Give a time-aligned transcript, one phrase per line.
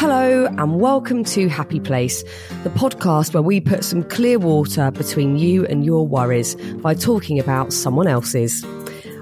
[0.00, 2.22] Hello, and welcome to Happy Place,
[2.62, 7.40] the podcast where we put some clear water between you and your worries by talking
[7.40, 8.64] about someone else's.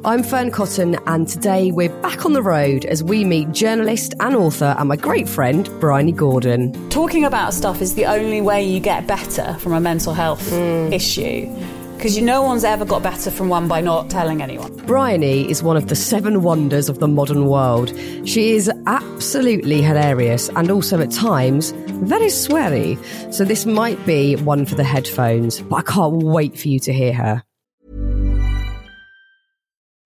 [0.04, 4.36] I'm Fearne Cotton, and today we're back on the road as we meet journalist and
[4.36, 6.90] author and my great friend, Bryony Gordon.
[6.90, 10.92] Talking about stuff is the only way you get better from a mental health mm.
[10.92, 11.48] issue.
[11.96, 14.76] Because you no one's ever got better from one by not telling anyone.
[14.86, 17.92] Bryony is one of the seven wonders of the modern world.
[18.28, 21.72] She is absolutely hilarious and also at times
[22.04, 22.98] very sweary.
[23.32, 26.92] So this might be one for the headphones, but I can't wait for you to
[26.92, 27.42] hear her.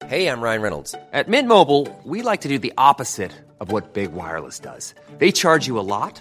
[0.07, 0.95] Hey, I'm Ryan Reynolds.
[1.13, 4.95] At Mint Mobile, we like to do the opposite of what Big Wireless does.
[5.19, 6.21] They charge you a lot,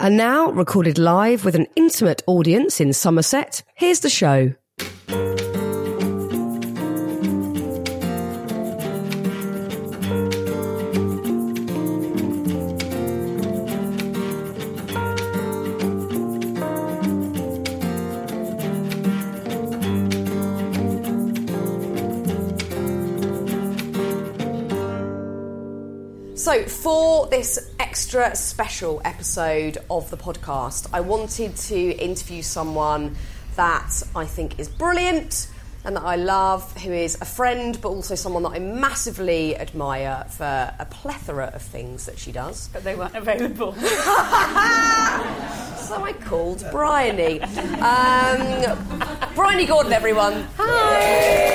[0.00, 4.54] And now, recorded live with an intimate audience in Somerset, here's the show.
[26.48, 33.16] So, for this extra special episode of the podcast, I wanted to interview someone
[33.56, 35.50] that I think is brilliant
[35.84, 40.24] and that I love, who is a friend, but also someone that I massively admire
[40.30, 42.68] for a plethora of things that she does.
[42.68, 43.74] But they weren't available.
[45.88, 47.40] So I called Bryony.
[47.40, 50.46] Um, Bryony Gordon, everyone.
[50.58, 51.47] Hi.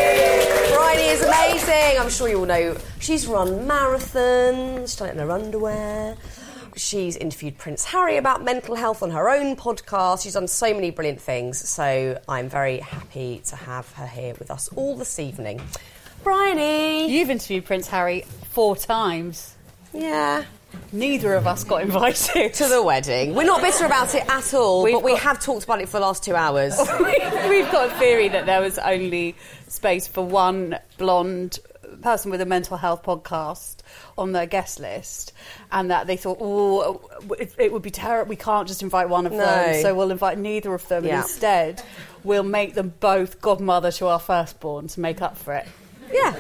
[0.94, 2.00] Bryony is amazing.
[2.00, 2.78] I'm sure you all know.
[3.00, 6.16] She's run marathons, she's done it in her underwear.
[6.76, 10.22] She's interviewed Prince Harry about mental health on her own podcast.
[10.22, 11.68] She's done so many brilliant things.
[11.68, 15.62] So I'm very happy to have her here with us all this evening.
[16.24, 17.12] Bryony.
[17.12, 18.22] You've interviewed Prince Harry
[18.52, 19.56] four times.
[19.94, 20.44] Yeah.
[20.92, 22.54] Neither of us got invited.
[22.56, 23.34] To the wedding.
[23.36, 25.90] We're not bitter about it at all, We've but we got- have talked about it
[25.90, 26.76] for the last two hours.
[27.00, 29.36] We've got a theory that there was only
[29.74, 31.60] space for one blonde
[32.02, 33.78] person with a mental health podcast
[34.18, 35.32] on their guest list,
[35.72, 37.02] and that they thought, oh,
[37.40, 38.30] it, it would be terrible.
[38.30, 39.40] We can't just invite one of No.
[39.40, 41.06] them, so we'll invite neither of them.
[41.06, 41.22] Yeah.
[41.22, 41.84] Instead,
[42.24, 45.68] we'll make them both godmother to our firstborn to make up for it.
[46.14, 46.36] Yeah.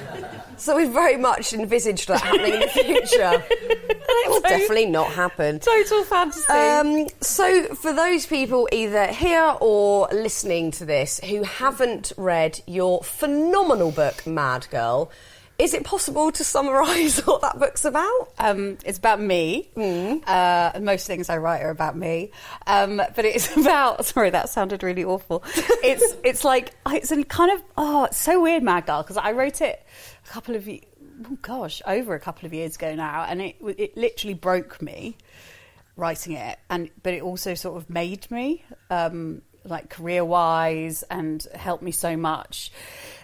[0.57, 3.43] So we very much envisaged that happening in the future.
[3.49, 5.59] it will definitely not happen.
[5.59, 6.53] Total fantasy.
[6.53, 13.03] Um, so, for those people either here or listening to this who haven't read your
[13.03, 15.11] phenomenal book, Mad Girl,
[15.63, 18.33] is it possible to summarise what that book's about?
[18.37, 19.69] Um, it's about me.
[20.27, 22.31] Uh, and most things I write are about me.
[22.67, 24.05] Um, but it's about.
[24.05, 25.43] Sorry, that sounded really awful.
[25.85, 29.33] It's it's like it's in kind of oh, it's so weird, Mad Girl, because I
[29.33, 29.85] wrote it
[30.25, 33.97] a couple of oh gosh, over a couple of years ago now, and it it
[33.97, 35.17] literally broke me
[35.97, 38.63] writing it, and but it also sort of made me.
[38.89, 42.69] Um, like career wise and helped me so much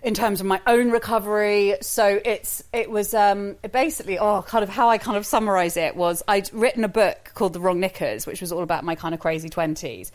[0.04, 1.76] in terms of my own recovery.
[1.82, 5.96] So it's it was um basically oh kind of how i kind of summarize it
[5.96, 9.14] was i'd written a book called the wrong knickers which was all about my kind
[9.14, 10.12] of crazy 20s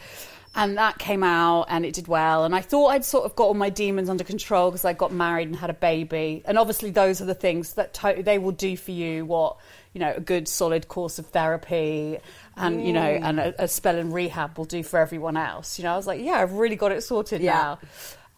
[0.57, 2.45] and that came out and it did well.
[2.45, 5.13] And i thought i'd sort of got all my demons under control because i got
[5.13, 6.43] married and had a baby.
[6.45, 9.57] And obviously those are the things that to- they will do for you what
[9.93, 12.19] you know a good solid course of therapy
[12.57, 15.79] and you know and a, a spell and rehab will do for everyone else.
[15.79, 17.53] You know i was like yeah i've really got it sorted Yeah.
[17.53, 17.79] now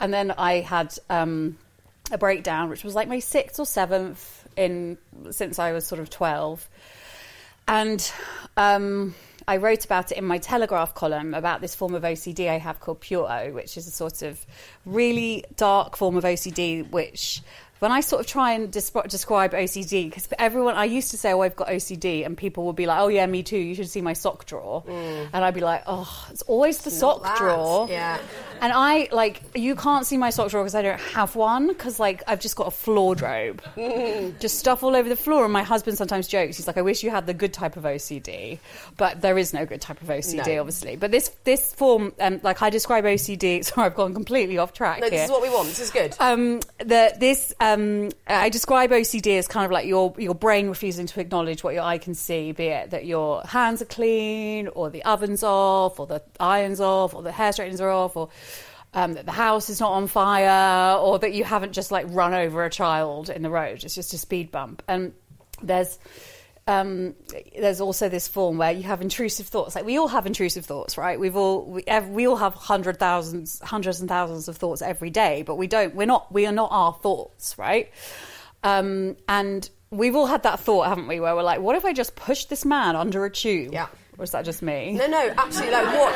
[0.00, 1.56] and then i had um,
[2.10, 4.98] a breakdown which was like my sixth or seventh in
[5.30, 6.68] since i was sort of 12
[7.68, 8.12] and
[8.56, 9.14] um,
[9.48, 12.80] I wrote about it in my Telegraph column about this form of OCD I have
[12.80, 14.44] called Pure O, which is a sort of
[14.84, 17.42] really dark form of OCD, which
[17.78, 21.32] when I sort of try and desp- describe OCD, because everyone, I used to say,
[21.32, 23.88] oh, I've got OCD, and people would be like, oh, yeah, me too, you should
[23.88, 24.82] see my sock drawer.
[24.88, 27.86] And I'd be like, oh, it's always the sock drawer.
[27.88, 28.18] Yeah.
[28.60, 32.00] And I like you can't see my sock drawer because I don't have one because
[32.00, 33.62] like I've just got a floor drobe,
[34.40, 35.44] just stuff all over the floor.
[35.44, 36.56] And my husband sometimes jokes.
[36.56, 38.58] He's like, "I wish you had the good type of OCD,"
[38.96, 40.60] but there is no good type of OCD, No.
[40.60, 40.96] obviously.
[40.96, 43.62] But this this form, um, like I describe OCD.
[43.64, 45.18] Sorry, I've gone completely off track No, here.
[45.18, 45.68] this is what we want.
[45.68, 46.16] This is good.
[46.18, 47.66] Um, the, this um,
[48.27, 51.83] I describe OCD as kind of like your your brain refusing to acknowledge what your
[51.83, 56.07] eye can see, be it that your hands are clean, or the oven's off, or
[56.07, 58.28] the iron's off, or the hair straighteners are off, or
[58.95, 62.34] um, that the house is not on fire, or that you haven't just like run
[62.34, 63.84] over a child in the road.
[63.84, 65.12] It's just a speed bump, and
[65.62, 65.98] there's.
[66.68, 67.15] Um,
[67.57, 69.77] there's also this form where you have intrusive thoughts.
[69.77, 71.18] Like we all have intrusive thoughts, right?
[71.18, 75.42] We've all we, we all have hundred thousands, hundreds and thousands of thoughts every day,
[75.42, 75.95] but we don't.
[75.95, 76.33] We're not.
[76.33, 77.92] We are not our thoughts, right?
[78.65, 81.21] Um, and we've all had that thought, haven't we?
[81.21, 83.72] Where we're like, what if I just pushed this man under a tube?
[83.72, 83.86] Yeah.
[84.18, 84.92] Or is that just me?
[84.92, 85.74] No, no, absolutely.
[85.74, 86.15] Like, what?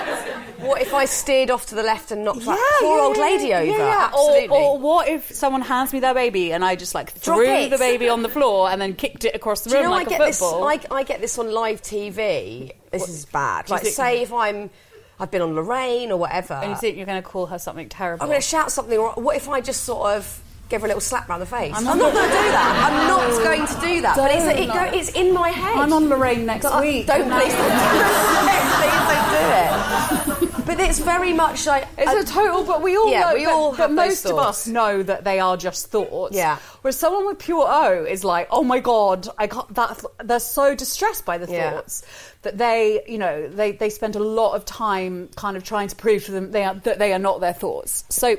[0.60, 3.48] What if I steered off to the left and knocked that poor yeah, old lady
[3.48, 3.66] yeah, over?
[3.78, 4.08] yeah.
[4.12, 4.48] Absolutely.
[4.48, 7.76] Or, or what if someone hands me their baby and I just like threw the
[7.78, 10.06] baby on the floor and then kicked it across the Do you room know like
[10.06, 10.66] I get football?
[10.68, 10.86] this?
[10.90, 12.72] I, I get this on live TV.
[12.90, 13.68] This is bad.
[13.68, 14.70] Like, think- say if I'm,
[15.18, 16.54] I've been on Lorraine or whatever.
[16.54, 18.22] and you think you're going to call her something terrible?
[18.22, 18.98] I'm going to shout something.
[18.98, 21.74] Or what if I just sort of give her a little slap round the face?
[21.74, 22.88] I'm, not going to do that.
[22.90, 24.16] I'm not going to do that.
[24.16, 25.76] But it's, it go, it's in my head.
[25.76, 27.06] I'm on Lorraine next But I- week.
[27.06, 30.66] Don't and please, that- please don't do it.
[30.66, 33.34] But it's very much like It's a- a total, but we all Yeah, know.
[33.34, 36.36] we but, all but those most of us know that they are just thoughts.
[36.36, 36.58] Yeah.
[36.82, 39.74] Whereas someone with pure O is like, oh my god, I can't.
[39.74, 41.72] That they're so distressed by the Yeah.
[41.72, 42.02] thoughts
[42.42, 45.96] that they, you know, they they spend a lot of time kind of trying to
[45.96, 48.04] prove to them they are, that they are not their thoughts.
[48.08, 48.36] So.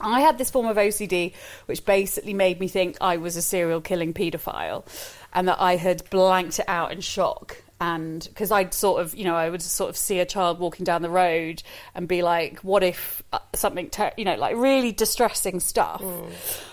[0.00, 1.34] I had this form of OCD
[1.66, 4.84] which basically made me think I was a serial killing paedophile
[5.32, 7.56] and that I had blanked it out in shock.
[7.80, 10.84] And because I'd sort of, you know, I would sort of see a child walking
[10.84, 11.62] down the road
[11.94, 16.02] and be like, what if uh, something, ter- you know, like really distressing stuff.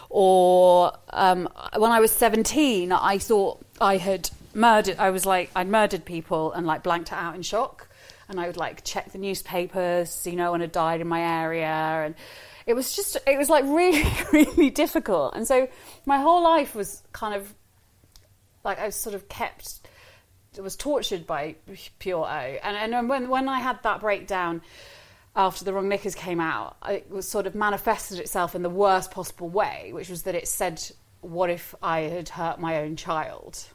[0.09, 5.67] Or um, when I was 17, I thought I had murdered, I was like, I'd
[5.67, 7.87] murdered people and like blanked it out in shock
[8.31, 11.65] and I would like check the newspapers, see no one had died in my area,
[11.65, 12.15] and
[12.71, 15.35] it was just it was like really really difficult.
[15.35, 15.67] And so
[16.05, 17.53] my whole life was kind of
[18.63, 19.81] like I was sort of kept
[20.57, 21.55] was tortured by
[21.99, 22.57] pure O.
[22.63, 24.61] And and when when I had that breakdown
[25.35, 29.11] after the wrong knickers came out, it was sort of manifested itself in the worst
[29.11, 30.81] possible way, which was that it said,
[31.19, 33.65] "What if I had hurt my own child?"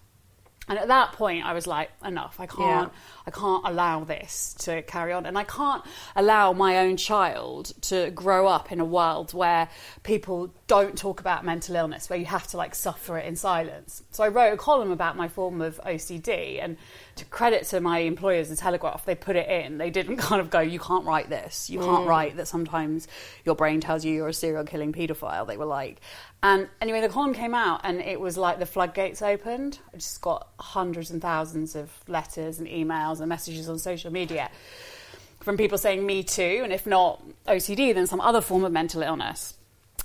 [0.68, 2.40] And at that point, I was like, enough.
[2.40, 2.92] I can't.
[3.26, 5.84] I can't allow this to carry on, and I can't
[6.14, 9.68] allow my own child to grow up in a world where
[10.04, 14.02] people don't talk about mental illness, where you have to like suffer it in silence.
[14.10, 16.76] So I wrote a column about my form of OCD, and
[17.16, 19.78] to credit to my employers, the Telegraph, they put it in.
[19.78, 21.70] They didn't kind of go, "You can't write this.
[21.70, 22.08] You can't mm.
[22.08, 23.08] write that." Sometimes
[23.44, 25.46] your brain tells you you're a serial killing paedophile.
[25.46, 26.00] They were like,
[26.42, 29.80] and anyway, the column came out, and it was like the floodgates opened.
[29.92, 34.50] I just got hundreds and thousands of letters and emails and messages on social media
[35.46, 39.00] from people saying me too, and if not OCD, then some other form of mental
[39.00, 39.54] illness.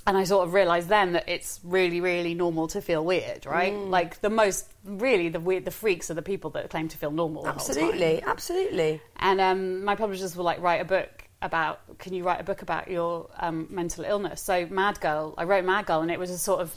[0.06, 3.72] And I sort of realised then that it's really, really normal to feel weird, right?
[3.72, 7.10] Like the most, really, the weird, the freaks are the people that claim to feel
[7.10, 7.42] normal.
[7.42, 7.76] the whole time.
[7.76, 9.00] Absolutely, absolutely.
[9.16, 12.62] And um, my publishers were like, write a book about, can you write a book
[12.62, 14.40] about your um, mental illness?
[14.40, 16.74] So Mad Girl, I wrote Mad Girl, and it was a sort of,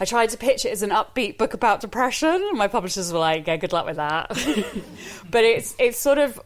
[0.00, 2.50] I tried to pitch it as an upbeat book about depression.
[2.54, 4.28] My publishers were like, yeah, good luck with that.
[5.30, 6.40] but it's it's sort of,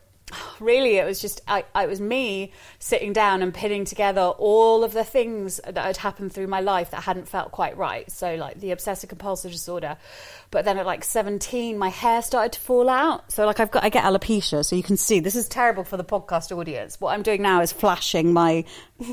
[0.60, 4.92] really, it was just, I, it was me sitting down and pinning together all of
[4.92, 8.10] the things that had happened through my life that hadn't felt quite right.
[8.10, 9.96] So like the obsessive compulsive disorder.
[10.50, 13.30] But then at like 17, my hair started to fall out.
[13.32, 14.64] So like I've got, I get alopecia.
[14.64, 17.00] So you can see, this is terrible for the podcast audience.
[17.00, 18.64] What I'm doing now is flashing my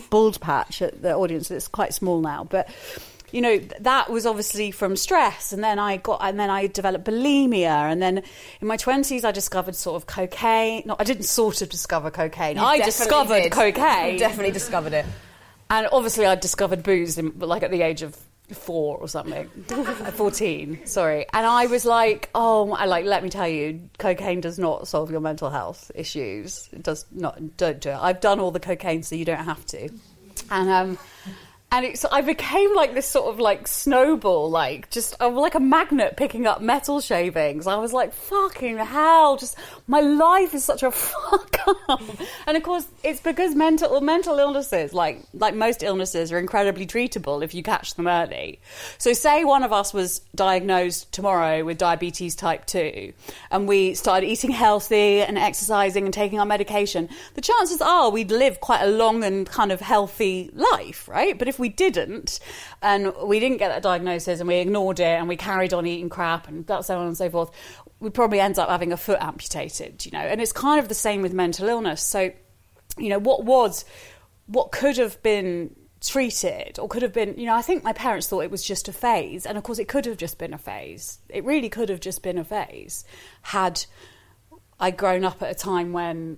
[0.10, 1.50] bald patch at the audience.
[1.52, 2.70] It's quite small now, but
[3.32, 7.06] you know that was obviously from stress and then i got and then i developed
[7.06, 8.24] bulimia and then
[8.62, 12.58] in my 20s i discovered sort of cocaine no i didn't sort of discover cocaine
[12.58, 13.52] You i discovered did.
[13.52, 15.06] cocaine You definitely discovered it.
[15.70, 18.18] and obviously I discovered booze in, like at the age of
[18.52, 19.48] four or something,
[20.14, 21.26] 14, sorry.
[21.34, 25.12] And I was like, oh, I like, let me tell you, cocaine does not solve
[25.12, 26.68] your mental health issues.
[26.74, 27.98] It does not, don't do it.
[28.02, 29.90] I've done all the cocaine so you don't have to.
[30.50, 30.98] And, um,
[31.72, 35.60] and it's I became like this sort of like snowball, like just uh, like a
[35.60, 37.68] magnet picking up metal shavings.
[37.68, 42.02] I was like, fucking hell, just my life is such a fuck up.
[42.48, 47.44] And of course, it's because mental mental illnesses, like like most illnesses, are incredibly treatable
[47.44, 48.60] if you catch them early.
[48.98, 53.14] So, say one of us was diagnosed tomorrow with diabetes type two,
[53.52, 57.10] and we started eating healthy and exercising and taking our medication.
[57.36, 61.38] The chances are we'd live quite a long and kind of healthy life, right?
[61.38, 62.40] But if we didn't,
[62.82, 66.10] and we didn't get that diagnosis, and we ignored it, and we carried on eating
[66.10, 67.52] crap, and that so on and so forth,
[68.00, 70.20] we probably end up having a foot amputated, you know.
[70.20, 72.02] And it's kind of the same with mental illness.
[72.02, 72.32] So,
[72.98, 73.86] you know, what was,
[74.48, 78.28] what could have been treated or could have been you know i think my parents
[78.28, 80.58] thought it was just a phase and of course it could have just been a
[80.58, 83.04] phase it really could have just been a phase
[83.42, 83.84] had
[84.80, 86.38] i grown up at a time when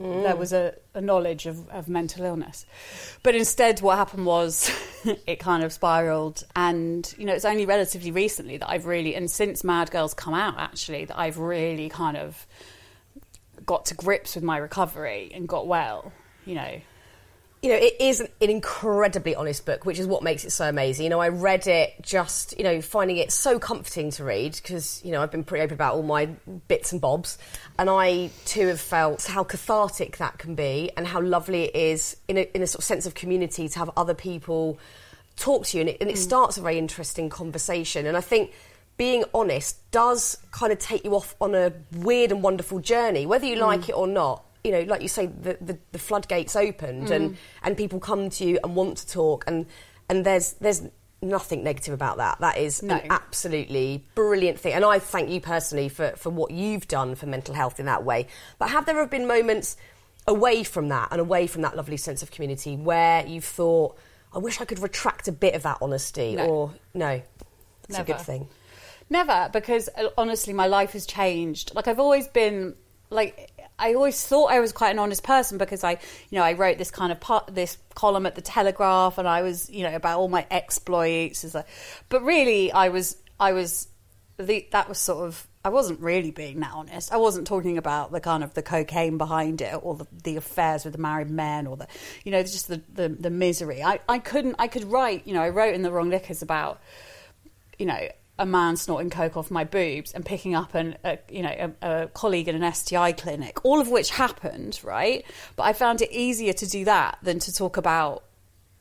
[0.00, 0.22] mm.
[0.22, 2.66] there was a, a knowledge of, of, mental illness.
[3.22, 4.70] But instead what happened was
[5.26, 6.44] it kind of spiraled.
[6.56, 10.34] And you know it's only relatively recently that i've really and since mad girls come
[10.34, 12.46] out actually that i've really kind of
[13.66, 16.12] got to grips with my recovery and got well
[16.46, 16.80] you know
[17.62, 21.04] you know, it is an, incredibly honest book, which is what makes it so amazing.
[21.04, 25.04] You know, I read it just, you know, finding it so comforting to read because,
[25.04, 26.26] you know, I've been pretty open about all my
[26.68, 27.36] bits and bobs.
[27.78, 32.16] And I too have felt how cathartic that can be and how lovely it is
[32.28, 34.78] in a, in a sort of sense of community to have other people
[35.36, 35.82] talk to you.
[35.82, 36.18] And it, and it mm.
[36.18, 38.06] starts a very interesting conversation.
[38.06, 38.52] And I think
[38.96, 43.44] being honest does kind of take you off on a weird and wonderful journey, whether
[43.44, 43.66] you mm.
[43.66, 47.16] like it or not you know, like you say, the, the, the floodgates opened mm.
[47.16, 49.66] and, and people come to you and want to talk and
[50.08, 50.82] and there's there's
[51.22, 52.40] nothing negative about that.
[52.40, 52.96] That is no.
[52.96, 54.72] an absolutely brilliant thing.
[54.72, 58.04] And I thank you personally for, for what you've done for mental health in that
[58.04, 58.26] way.
[58.58, 59.76] But have there have been moments
[60.26, 63.96] away from that and away from that lovely sense of community where you've thought,
[64.32, 66.46] I wish I could retract a bit of that honesty no.
[66.46, 67.22] or no?
[67.88, 68.02] That's Never.
[68.02, 68.48] a good thing.
[69.10, 71.74] Never, because uh, honestly, my life has changed.
[71.74, 72.76] Like I've always been
[73.10, 73.49] like
[73.80, 76.78] I always thought I was quite an honest person because I, you know, I wrote
[76.78, 80.18] this kind of part, this column at the Telegraph, and I was, you know, about
[80.18, 81.44] all my exploits.
[81.44, 81.64] As a,
[82.08, 83.88] but really, I was, I was,
[84.36, 85.46] the, that was sort of.
[85.62, 87.12] I wasn't really being that honest.
[87.12, 90.84] I wasn't talking about the kind of the cocaine behind it, or the, the affairs
[90.84, 91.86] with the married men, or the,
[92.24, 93.82] you know, just the, the, the misery.
[93.82, 94.56] I, I couldn't.
[94.58, 95.26] I could write.
[95.26, 96.80] You know, I wrote in the wrong knickers about,
[97.78, 98.08] you know,
[98.40, 102.04] a man snorting coke off my boobs and picking up an, a, you know, a,
[102.04, 105.26] a, colleague in an STI clinic, all of which happened, right?
[105.56, 108.24] But I found it easier to do that than to talk about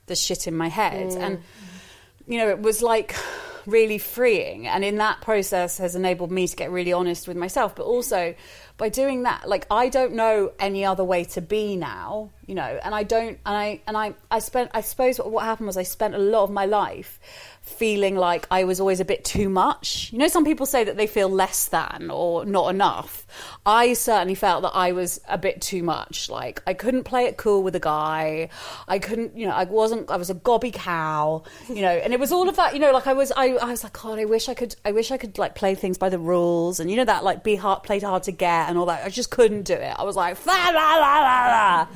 [0.05, 1.09] the shit in my head.
[1.09, 1.19] Mm.
[1.19, 1.43] And,
[2.25, 3.13] you know, it was like
[3.65, 4.65] really freeing.
[4.65, 7.75] And in that process has enabled me to get really honest with myself.
[7.75, 8.35] But also
[8.77, 12.79] by doing that, like I don't know any other way to be now, you know,
[12.81, 15.83] and I don't, and I, and I, I spent, I suppose what happened was I
[15.83, 17.19] spent a lot of my life
[17.69, 20.09] feeling like I was always a bit too much.
[20.11, 23.25] You know, some people say that they feel less than or not enough.
[23.65, 26.29] I certainly felt that I was a bit too much.
[26.29, 28.49] Like I couldn't play it cool with a guy.
[28.87, 30.09] I couldn't, you know, I wasn't.
[30.09, 31.43] I was a gobby cow.
[31.69, 32.73] You know, and it was all of that.
[32.73, 33.31] You know, like I was.
[33.31, 34.75] I, I was like, God, I wish I could.
[34.83, 37.43] I wish I could like play things by the rules, and you know that like
[37.43, 39.05] be hard, played hard to get, and all that.
[39.05, 39.95] I just couldn't do it.
[39.97, 41.87] I was like, la la la la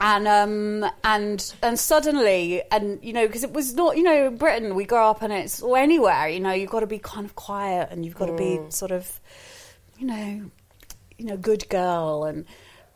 [0.00, 4.36] and um, and and suddenly, and you know, because it was not, you know, in
[4.36, 7.26] Britain, we grow up and it's or anywhere, you know, you've got to be kind
[7.26, 8.36] of quiet and you've got mm.
[8.36, 9.20] to be sort of,
[9.98, 10.50] you know,
[11.18, 12.46] you know, good girl and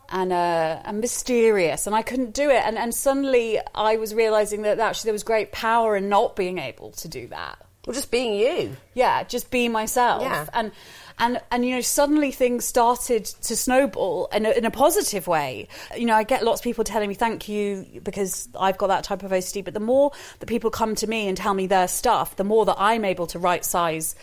[0.09, 4.63] and uh, and mysterious, and I couldn't do it, and and suddenly I was realizing
[4.63, 7.64] that actually there was great power in not being able to do that.
[7.87, 8.77] Well, just being you.
[8.95, 10.23] Yeah, just being myself.
[10.23, 10.47] Yeah.
[10.53, 10.73] And
[11.19, 15.69] and and you know suddenly things started to snowball in a, in a positive way
[15.97, 19.05] you know i get lots of people telling me thank you because i've got that
[19.05, 20.11] type of ocd but the more
[20.41, 23.27] that people come to me and tell me their stuff the more that i'm able
[23.27, 24.17] to right size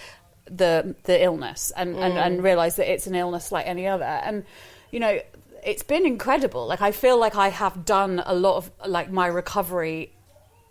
[0.45, 2.01] the the illness and, mm.
[2.01, 4.43] and and realize that it's an illness like any other and
[4.91, 5.19] you know
[5.63, 9.27] it's been incredible like i feel like i have done a lot of like my
[9.27, 10.11] recovery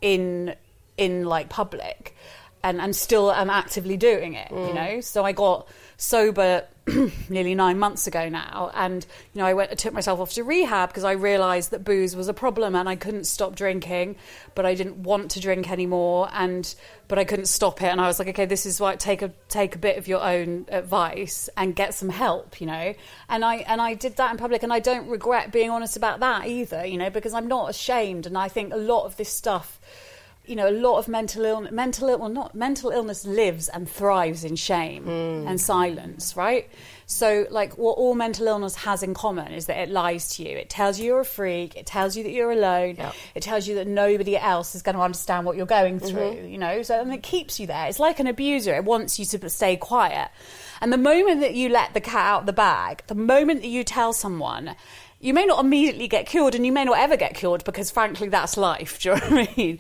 [0.03, 0.55] in
[0.99, 2.15] in like public
[2.63, 4.69] and and still am actively doing it mm.
[4.69, 6.65] you know so i got sober
[7.29, 10.45] nearly nine months ago now, and you know I went, I took myself off to
[10.45, 14.17] rehab because I realised that booze was a problem and I couldn't stop drinking,
[14.55, 16.75] but I didn't want to drink anymore, and
[17.09, 19.31] but I couldn't stop it, and I was like, okay, this is why take a
[19.49, 22.95] take a bit of your own advice and get some help, you know,
[23.29, 26.21] and I and I did that in public, and I don't regret being honest about
[26.21, 29.33] that either, you know, because I'm not ashamed, and I think a lot of this
[29.33, 29.79] stuff
[30.51, 33.89] you know, a lot of mental illness, mental ill, well, not mental illness lives and
[33.89, 35.49] thrives in shame hmm.
[35.49, 36.69] and silence, right?
[37.07, 40.57] So, like, what all mental illness has in common is that it lies to you.
[40.57, 41.77] It tells you you're a freak.
[41.77, 42.97] It tells you that you're alone.
[42.99, 43.15] Yep.
[43.35, 46.35] It tells you that nobody else is going to understand what you're going through.
[46.35, 46.49] Mm-hmm.
[46.49, 47.87] You know, so and it keeps you there.
[47.89, 48.75] It's like an abuser.
[48.75, 50.31] It wants you to stay quiet.
[50.81, 53.69] And the moment that you let the cat out of the bag, the moment that
[53.69, 54.77] you tell someone,
[55.21, 58.29] you may not immediately get cured, and you may not ever get cured because, frankly,
[58.29, 58.99] that's life.
[59.03, 59.79] Do you know what I mean?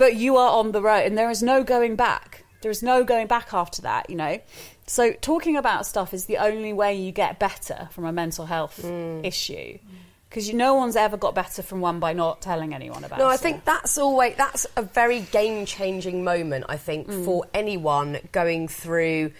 [0.00, 2.44] But you are on the road, and there is no going back.
[2.62, 4.08] There is no going back after that.
[4.10, 4.38] You know.
[4.86, 8.80] So talking about stuff is the only way you get better from a mental health
[8.82, 9.24] Mm.
[9.24, 9.78] issue.
[10.28, 13.22] Because you, no one's ever got better from one by not telling anyone about it.
[13.22, 13.40] No, I it.
[13.40, 16.64] think that's always that's a very game changing moment.
[16.68, 17.24] I think Mm.
[17.24, 19.32] for anyone going through,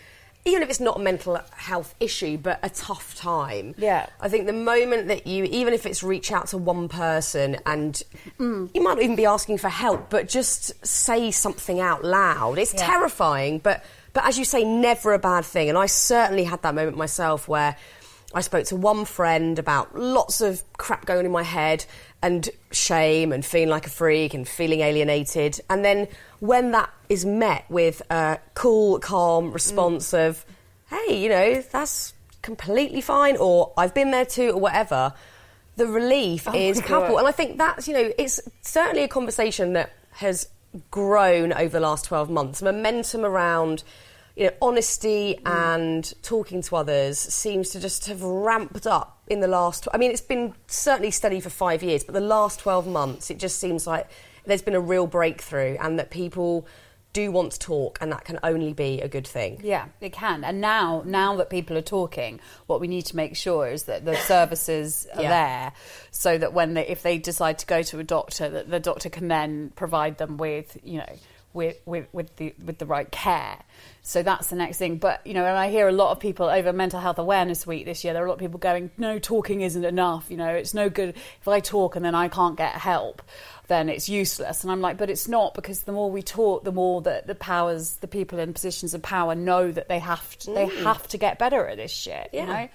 [0.45, 3.75] even if it's not a mental health issue, but a tough time.
[3.79, 4.07] Yeah.
[4.21, 8.03] I think the moment that you, even if it's reach out to one person and
[8.39, 8.71] Mm.
[8.75, 12.59] you might not even be asking for help, but just say something out loud.
[12.59, 12.87] It's Yeah.
[12.87, 15.69] terrifying, but but as you say, never a bad thing.
[15.69, 17.77] And I certainly had that moment myself where.
[18.33, 21.85] I spoke to one friend about lots of crap going in my head
[22.23, 25.61] and shame and feeling like a freak and feeling alienated.
[25.69, 26.07] And then
[26.39, 29.55] when that is met with a cool, calm mm.
[29.55, 30.45] response of,
[30.91, 35.13] hey, you know, that's completely fine, or I've been there too, or whatever,
[35.77, 37.19] the relief oh is my palpable.
[37.19, 40.49] And I think that's, you know, it's certainly a conversation that has
[40.91, 42.63] grown over the last 12 months.
[42.63, 43.83] Momentum around
[44.37, 49.49] you know, honesty and talking to others seems to just have ramped up in the
[49.49, 49.87] last.
[49.93, 53.39] I mean, it's been certainly steady for five years, but the last 12 months, it
[53.39, 54.09] just seems like
[54.47, 56.67] there's been a real breakthrough and that people
[57.13, 59.61] do want to talk, and that can only be a good thing.
[59.65, 60.45] Yeah, it can.
[60.45, 64.05] And now, now that people are talking, what we need to make sure is that
[64.05, 65.29] the services are Yeah.
[65.29, 65.73] there,
[66.13, 69.09] so that when they, if they decide to go to a doctor, that the doctor
[69.09, 71.17] can then provide them with, you know,
[71.53, 73.59] with with with the with the right care.
[74.03, 74.97] So that's the next thing.
[74.97, 77.85] But you know, and I hear a lot of people over Mental Health Awareness Week
[77.85, 78.13] this year.
[78.13, 80.31] There are a lot of people going, "No, talking isn't enough.
[80.31, 83.23] You know, it's no good if I talk and then I can't get help."
[83.67, 86.73] Then it's useless, and I'm like, but it's not because the more we talk, the
[86.73, 90.53] more that the powers, the people in positions of power, know that they have to,
[90.53, 92.31] they have to get better at this shit.
[92.33, 92.69] You know,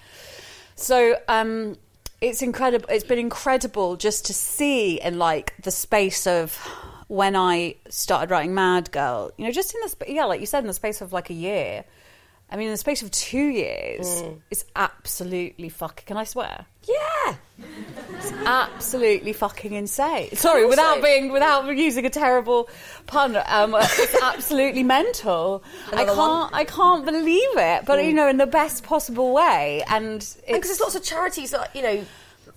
[0.76, 1.76] so um,
[2.22, 2.88] it's incredible.
[2.90, 6.58] It's been incredible just to see in like the space of
[7.08, 9.32] when I started writing Mad Girl.
[9.38, 11.30] You know, just in the sp- yeah, like you said, in the space of like
[11.30, 11.84] a year.
[12.48, 14.40] I mean, in the space of two years, Mm.
[14.52, 16.06] it's absolutely fucking.
[16.06, 16.66] Can I swear?
[16.84, 17.36] Yeah.
[18.20, 20.30] It's absolutely fucking insane.
[20.36, 22.70] Sorry, Also- without being without using a terrible
[23.08, 25.64] pun, um, it's absolutely mental.
[25.92, 26.50] I can't, one?
[26.54, 27.86] I can't believe it.
[27.86, 31.76] But you know, in the best possible way, and because there's lots of charities that
[31.76, 32.06] you know,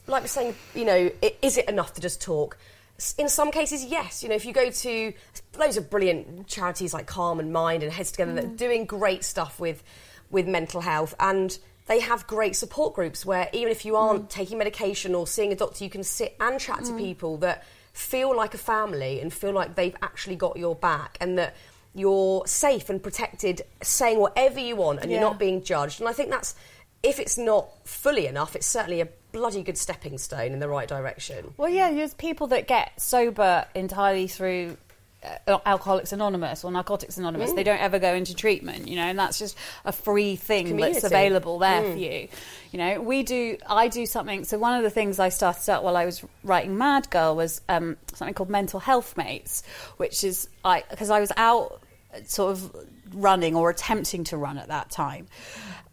[0.07, 2.59] like we're saying, you know, i- is it enough to just talk?
[3.17, 4.23] In some cases, yes.
[4.23, 5.13] You know, if you go to
[5.57, 8.57] loads of brilliant charities like Calm and Mind and Heads Together that are mm.
[8.57, 9.83] doing great stuff with
[10.31, 13.99] with mental health, and they have great support groups where even if you mm.
[14.01, 16.99] aren't taking medication or seeing a doctor, you can sit and chat to mm.
[16.99, 21.39] people that feel like a family and feel like they've actually got your back and
[21.39, 21.55] that
[21.95, 25.21] you're safe and protected, saying whatever you want and Yeah.
[25.21, 26.01] you're not being judged.
[26.01, 26.55] And I think that's
[27.03, 30.89] if it's not fully enough, it's certainly a bloody good stepping stone in the right
[30.89, 31.55] direction.
[31.57, 34.77] Well, yeah, there's people that get sober entirely through
[35.23, 37.53] uh, Alcoholics Anonymous or Narcotics Anonymous.
[37.53, 40.93] They don't ever go into treatment, you know, and that's just a free thing Community.
[40.95, 42.29] that's available there for you.
[42.71, 43.57] You know, we do.
[43.67, 44.45] I do something.
[44.45, 47.61] So one of the things I started out while I was writing Mad Girl was
[47.69, 49.63] um, something called Mental Health Mates,
[49.97, 51.83] which is I because I was out
[52.25, 52.75] sort of
[53.13, 55.27] running or attempting to run at that time,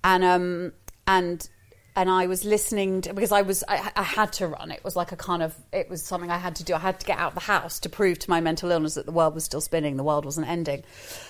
[0.03, 0.73] and um
[1.07, 1.49] and
[1.95, 4.71] and I was listening to, because I was I, I had to run.
[4.71, 6.73] It was like a kind of it was something I had to do.
[6.73, 9.05] I had to get out of the house to prove to my mental illness that
[9.05, 10.83] the world was still spinning, the world wasn't ending.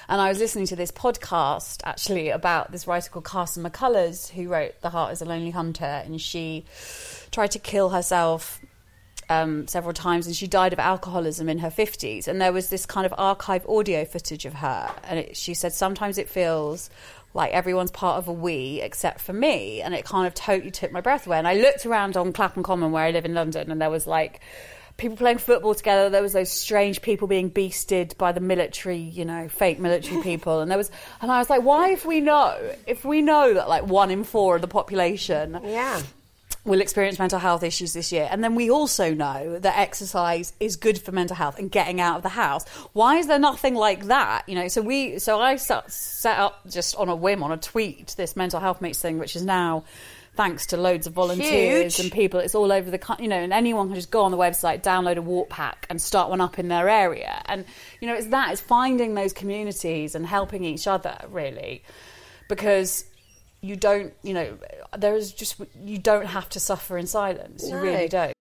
[0.10, 4.47] And I was listening to this podcast actually about this writer called Carson McCullers who
[4.47, 6.65] wrote "The Heart Is a Lonely Hunter," and she
[7.32, 8.60] tried to kill herself
[9.30, 12.28] um, several times, and she died of alcoholism in her 50s.
[12.28, 15.73] And there was this kind of archive audio footage of her, and it, she said,
[15.73, 16.89] Sometimes it feels
[17.36, 19.82] like everyone's part of a we except for me.
[19.82, 21.38] And it kind of totally took my breath away.
[21.38, 24.08] And I looked around on Clapham Common, where I live in London, and there was
[24.08, 24.41] like,
[24.98, 26.10] People playing football together.
[26.10, 30.62] There was those strange people being beasted by the military, you know, fake military people.
[30.62, 30.89] And there was,
[31.21, 34.24] and I was like, why, if we know, if we know that like one in
[34.24, 36.02] four of the population Yeah.
[36.65, 38.28] Will experience mental health issues this year.
[38.30, 42.17] And then we also know that exercise is good for mental health and getting out
[42.17, 42.67] of the house.
[42.93, 44.49] Why is there nothing like that?
[44.49, 47.58] You know, so we, so I set, set up just on a whim on a
[47.58, 49.84] tweet this mental health mates thing, which is now
[50.36, 52.06] thanks to loads of volunteers Huge.
[52.06, 52.39] and people.
[52.39, 54.82] It's all over the country, you know, and anyone can just go on the website,
[54.82, 57.41] download a walk pack, and start one up in their area.
[57.45, 57.63] And
[58.01, 61.84] you know, it's that it's finding those communities and helping each other really,
[62.49, 63.06] because
[63.62, 64.58] you don't, you know,
[64.98, 67.63] there is just you don't have to suffer in silence.
[67.63, 67.82] You No.
[67.82, 68.34] really don't.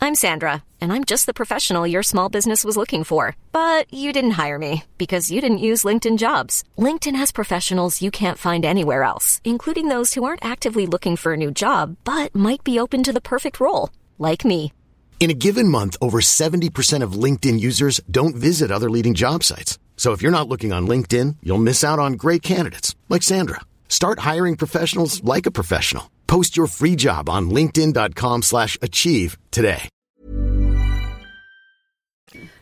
[0.00, 3.36] I'm Sandra, and I'm just the professional your small business was looking for.
[3.52, 6.62] But you didn't hire me because you didn't use LinkedIn jobs.
[6.76, 11.32] LinkedIn has professionals you can't find anywhere else, including those who aren't actively looking for
[11.32, 14.72] a new job but might be open to the perfect role, like me.
[15.20, 19.78] In a given month, over 70% of LinkedIn users don't visit other leading job sites.
[19.96, 23.60] So if you're not looking on LinkedIn, you'll miss out on great candidates like Sandra.
[23.88, 26.10] Start hiring professionals like a professional.
[26.26, 29.88] Post your free job on linkedin.com slash achieve today.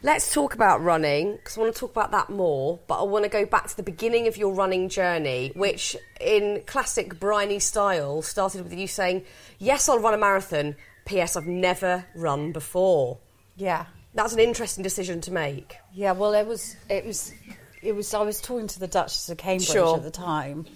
[0.02, 2.80] Let's talk about running because I want to talk about that more.
[2.88, 6.62] But I want to go back to the beginning of your running journey, which, in
[6.66, 9.24] classic Bryony style, started with you saying,
[9.58, 11.36] "Yes, I'll run a marathon." P.S.
[11.36, 13.18] I've never run before.
[13.56, 13.86] Yeah.
[14.14, 15.76] That's an interesting decision to make.
[15.92, 17.32] Yeah, well, it was, it was,
[17.82, 18.12] it was.
[18.12, 19.96] I was talking to the Duchess of Cambridge Sure.
[19.96, 20.66] at the time.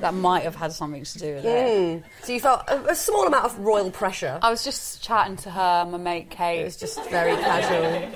[0.00, 2.04] That might have had something to do with it.
[2.22, 4.38] So you felt a, a small amount of royal pressure.
[4.42, 6.60] I was just chatting to her, my mate Kate.
[6.60, 8.08] It was just very casual.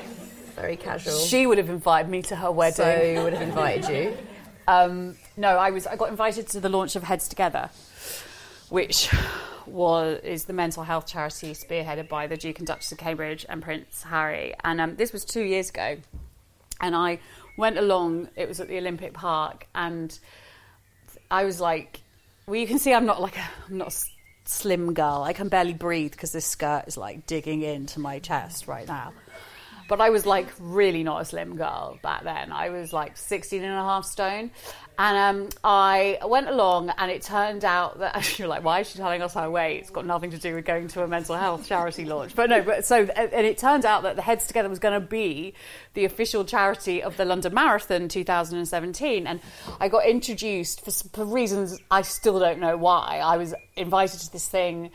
[0.55, 1.15] Very casual.
[1.19, 2.77] She would have invited me to her wedding.
[2.77, 4.17] so would have invited you.
[4.67, 5.87] Um, no, I was.
[5.87, 7.69] I got invited to the launch of Heads Together,
[8.71, 9.11] which
[9.67, 13.63] was is the mental health charity spearheaded by the Duke and Duchess of Cambridge and
[13.63, 14.55] Prince Harry.
[14.63, 15.97] And um, this was two years ago,
[16.81, 17.21] and I
[17.57, 18.29] went along.
[18.37, 20.17] It was at the Olympic Park, and
[21.31, 22.01] I was like,
[22.47, 24.07] "Well, you can see I'm not like a, I'm not a
[24.45, 25.23] slim girl.
[25.25, 29.13] I can barely breathe because this skirt is like digging into my chest right now."
[29.89, 32.53] But I was like really not a slim girl back then.
[32.53, 34.51] I was like 16 and a half stone.
[34.97, 38.99] And um, I went along, and it turned out that you're like, why is she
[38.99, 39.81] telling us our weight?
[39.81, 42.37] It's got nothing to do with going to a mental health charity launch.
[42.37, 45.05] But no, but so, and it turned out that the Heads Together was going to
[45.05, 45.55] be
[45.95, 49.27] the official charity of the London Marathon 2017.
[49.27, 49.41] And
[49.81, 53.21] I got introduced for, for reasons I still don't know why.
[53.23, 54.91] I was invited to this thing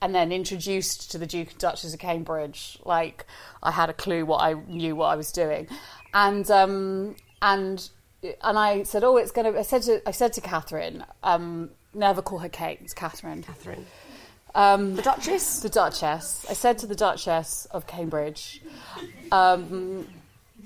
[0.00, 2.78] and then introduced to the Duke and Duchess of Cambridge.
[2.84, 3.26] Like
[3.62, 5.68] I had a clue what I knew what I was doing,
[6.12, 7.88] and um, and
[8.22, 9.58] and I said, oh, it's going to.
[9.58, 12.78] I said to I said to Catherine, um, never call her Kate.
[12.82, 13.42] It's Catherine.
[13.42, 13.86] Catherine.
[14.54, 15.60] Um, The Duchess?
[15.60, 16.46] The Duchess.
[16.48, 18.62] I said to the Duchess of Cambridge,
[19.30, 20.08] um,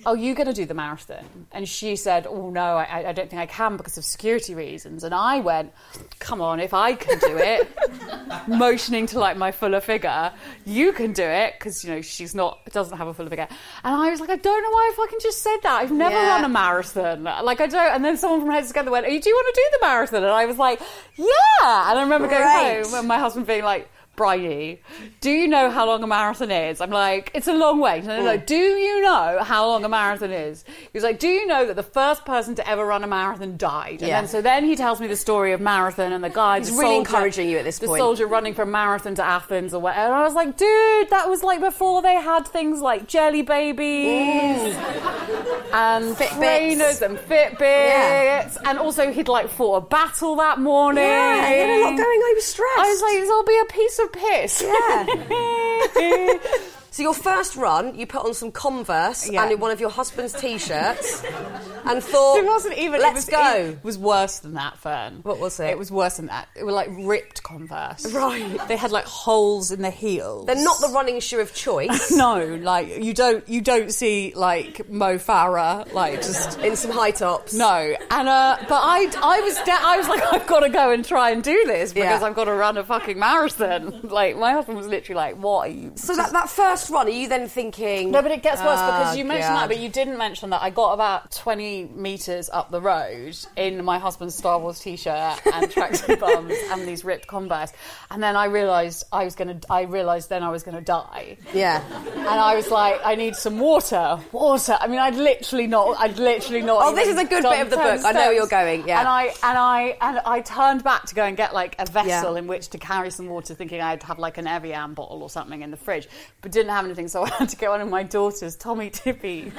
[0.07, 3.29] "Oh, you going to do the marathon?" And she said, "Oh no, I, I don't
[3.31, 5.73] think I can because of security reasons." And I went,
[6.19, 7.69] "Come on, if I can do it,"
[8.49, 10.33] motioning to like my fuller figure,
[10.65, 13.49] "You can do it," because you know she's not doesn't have a fuller figure.
[13.85, 15.81] And I was like, "I don't know why I fucking just said that.
[15.81, 16.29] I've never Yeah.
[16.37, 17.25] run a marathon.
[17.25, 19.79] Like I don't." And then someone from Heads Together went, "Do you want to do
[19.79, 20.81] the marathon?" And I was like,
[21.17, 22.85] "Yeah." And I remember going Great.
[22.87, 23.89] home and my husband being like.
[24.17, 24.83] Bryony,
[25.23, 26.83] do you know how long a marathon is?
[26.83, 28.03] I'm like, it's a long way.
[28.03, 28.37] No, no, no.
[28.37, 30.63] Do you know how long a marathon is?
[30.67, 33.57] He was like, do you know that the first person to ever run a marathon
[33.57, 34.01] died?
[34.01, 34.21] And Yeah.
[34.21, 36.59] then so then he tells me the story of marathon and the guy.
[36.59, 37.99] He's the really soldier- encouraging you at this the point.
[37.99, 40.13] soldier running from marathon to Athens or whatever.
[40.13, 44.75] And I was like, dude, that was like before they had things like jelly babies
[44.75, 45.73] mm.
[45.73, 46.37] and Fitbits.
[46.37, 47.61] trainers and Fitbits.
[47.61, 48.51] Yeah.
[48.67, 51.05] And also he'd like fought a battle that morning.
[51.05, 52.29] Yeah, he had a lot going on.
[52.31, 52.79] He was stressed.
[52.79, 54.63] I was like, this will be a piece of piss.
[54.63, 56.39] Yeah.
[56.93, 59.45] So your first run, you put on some Converse Yeah.
[59.49, 61.23] and one of your husband's t-shirts,
[61.85, 63.01] and thought, It wasn't even.
[63.01, 63.55] Let's it was, go.
[63.79, 65.21] It was worse than that, Fearne.
[65.25, 65.67] What was it?
[65.71, 66.49] It was worse than that.
[66.57, 68.13] It were like ripped Converse.
[68.13, 68.59] Right.
[68.69, 70.47] They had like holes in the heels.
[70.47, 72.11] They're not the running shoe of choice.
[72.11, 77.13] No, like you don't you don't see like Mo Farah like just In some high
[77.13, 77.55] tops.
[77.55, 77.95] no.
[78.11, 81.05] And uh, but I I was de- I was like I've got to go and
[81.05, 82.27] try and do this because Yeah.
[82.27, 84.01] I've got to run a fucking marathon.
[84.11, 87.11] Like my husband was literally like, "What are you?" So that, that first run, are
[87.11, 88.11] you then thinking?
[88.13, 90.51] No, but it gets worse "Ah, because you mentioned God." that, but you didn't mention
[90.51, 95.41] that I got about 20 metres up the road in my husband's Star Wars t-shirt
[95.53, 97.73] and tracksuit bums and these ripped Converse,
[98.11, 99.73] and then I realised I was going to.
[99.73, 101.83] I realised then I was going to die, Yeah.
[102.15, 104.79] and I was like, I need some water, water.
[104.81, 105.99] I mean, I'd literally not.
[105.99, 106.79] I'd literally not.
[106.83, 108.07] Oh, this is a good bit of the 10 book.
[108.07, 109.01] I know where you're going, yeah.
[109.01, 112.33] And I and I and I turned back to go and get like a vessel
[112.35, 112.39] Yeah.
[112.39, 115.63] in which to carry some water, thinking I'd have like an Evian bottle or something
[115.63, 116.09] in the fridge,
[116.43, 119.53] but didn't have anything, so I had to get one of my daughter's Tommee Tippee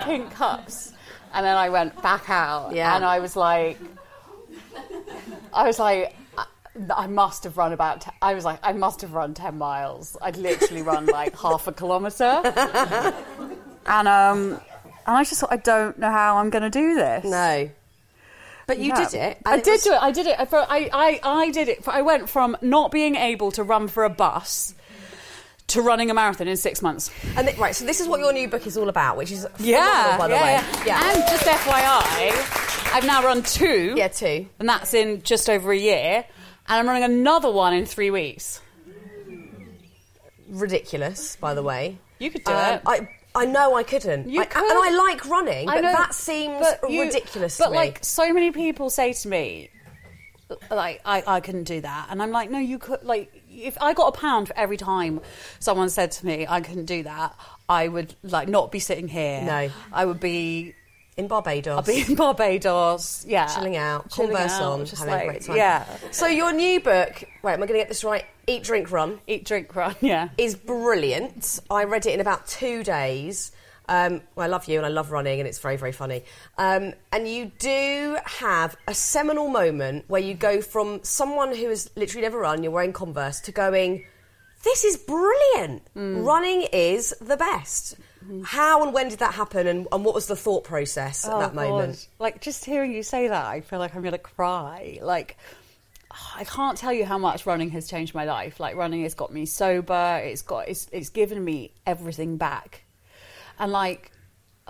[0.04, 0.92] pink cups,
[1.34, 2.94] and then I went back out, Yeah.
[2.96, 3.78] and I was like,
[5.52, 6.14] I was like.
[6.96, 8.02] I- must have run about.
[8.02, 10.16] T- I was like, I must have run ten miles.
[10.22, 12.22] I'd literally run like half a kilometre,
[13.84, 14.52] and um,
[15.04, 17.24] and I just thought, I don't know how I'm going to do this.
[17.24, 17.68] No.
[18.68, 19.98] But you did it, I it did was- do it.
[20.00, 20.48] I did it.
[20.48, 21.82] For, I, I, I did it.
[21.82, 24.74] For, I went from not being able to run for a bus
[25.68, 27.10] to running a marathon in six months.
[27.36, 29.46] And th- right, so this is what your new book is all about, which is
[29.58, 30.82] Yeah, by the yeah, way.
[30.86, 31.10] yeah.
[31.12, 33.94] And just FYI, I've now run two.
[33.96, 34.46] Yeah, two.
[34.58, 36.24] And that's in just over a year.
[36.70, 38.60] And I'm running another one in three weeks.
[40.48, 41.98] ridiculous, by the way.
[42.18, 42.82] You could do Um, it.
[42.86, 44.28] I I know I couldn't.
[44.28, 44.62] You I, could.
[44.62, 47.76] And I like running, but know, that seems but you- ridiculous But to me.
[47.76, 49.70] like, so many people say to me,
[50.70, 53.04] like, I, I couldn't do that, and I'm like, no, you could.
[53.04, 53.30] Like,
[53.64, 55.20] if I got a pound for every time
[55.58, 57.34] someone said to me I couldn't do that,
[57.68, 59.42] I would like not be sitting here.
[59.42, 59.70] No.
[59.92, 60.74] I would be.
[61.16, 63.24] in Barbados, I'll be in Barbados.
[63.26, 65.56] Yeah, chilling out, Chilling Converse out, on, just having like, a great time.
[65.56, 68.24] Yeah, So your new book, wait, Am I going to get this right?
[68.46, 69.20] Eat, drink, run.
[69.26, 69.94] eat, drink, run.
[70.00, 70.28] Yeah.
[70.38, 71.60] is brilliant.
[71.68, 73.52] I read it in about two days.
[73.88, 76.24] Um, well, I love you and I love running, and it's very, very funny.
[76.58, 81.90] Um, and you do have a seminal moment where you go from someone who has
[81.96, 84.04] literally never run, you're wearing Converse, to going,
[84.64, 85.82] this is brilliant.
[85.94, 87.96] Running is the best.
[88.44, 91.38] How and when did that happen, and, and what was the thought process at Oh,
[91.40, 92.08] that moment?
[92.18, 92.22] God.
[92.24, 94.98] Like just hearing you say that, I feel like I'm gonna cry.
[95.00, 95.38] Like
[96.36, 98.60] I can't tell you how much running has changed my life.
[98.60, 100.20] Like running has got me sober.
[100.22, 102.82] It's got it's it's given me everything back,
[103.58, 104.12] and like.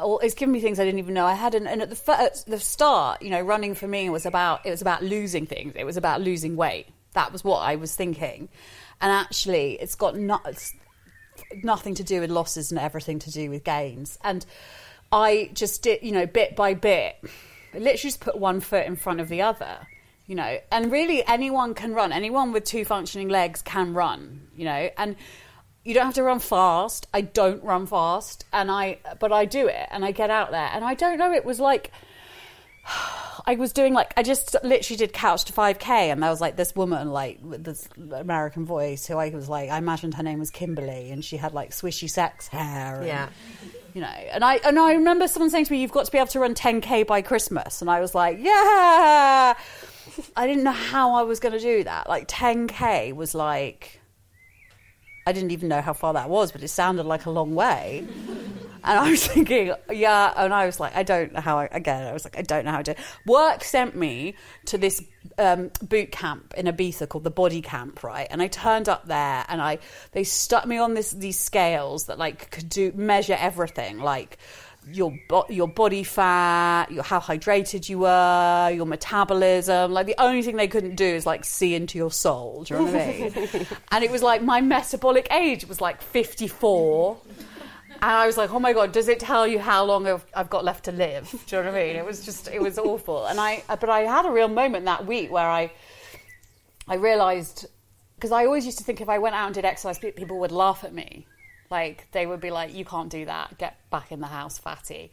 [0.01, 2.13] It's given me things I didn't even know I had, and, and at the fir-
[2.13, 5.75] at the start, you know, running for me was about it was about losing things.
[5.75, 6.87] It was about losing weight.
[7.15, 8.49] That was what I was thinking,
[9.01, 10.73] and actually, it's got not it's
[11.63, 14.19] nothing to do with losses and everything to do with gains.
[14.23, 14.45] And
[15.11, 17.17] I just did, you know, bit by bit,
[17.73, 19.87] literally just put one foot in front of the other,
[20.27, 20.59] you know.
[20.71, 22.13] And really, anyone can run.
[22.13, 24.91] Anyone with two functioning legs can run, you know.
[24.97, 25.17] And
[25.85, 27.07] you don't have to run fast.
[27.15, 30.69] I don't run fast, and I, but I do it, and I get out there,
[30.73, 31.33] and I don't know.
[31.33, 31.91] It was like.
[33.47, 36.57] I was doing like I just literally did couch to 5k and there was like
[36.57, 40.39] this woman like with this American voice who I was like I imagined her name
[40.39, 43.29] was Kimberly and she had like swishy sex hair and, Yeah.
[43.95, 46.19] you know and I and I remember someone saying to me you've got to be
[46.19, 49.55] able to run 10k by Christmas and I was like yeah
[50.37, 53.98] I didn't know how I was going to do that like 10k was like
[55.29, 58.07] I didn't even know how far that was but it sounded like a long way
[58.85, 62.07] and I was thinking, yeah, and I was like, I don't know how I, again,
[62.07, 62.95] I was like, I don't know how to.
[63.27, 64.35] Work sent me
[64.67, 65.03] to this
[65.37, 68.27] um, boot camp in Ibiza called the Body Camp, right?
[68.31, 69.79] And I turned up there and I,
[70.13, 74.39] they stuck me on this, these scales that like could do, measure everything, like,
[74.93, 79.93] your bo- your body fat, your how hydrated you were, your metabolism.
[79.93, 82.65] Like the only thing they couldn't do is like see into your soul.
[82.65, 83.67] Do you know what I mean?
[83.93, 87.19] and it was like my metabolic age was like fifty four.
[88.01, 90.49] And I was like, oh my God, does it tell you how long I've, I've
[90.49, 91.29] got left to live?
[91.47, 91.97] Do you know what I mean?
[91.97, 93.27] It was just, it was awful.
[93.27, 95.73] And I, but I had a real moment that week where I,
[96.87, 97.67] I realised,
[98.15, 100.53] because I always used to think if I went out and did exercise, people would
[100.53, 101.27] laugh at me.
[101.71, 105.11] Like, they would be like, you can't do that, get back in the house, fatty.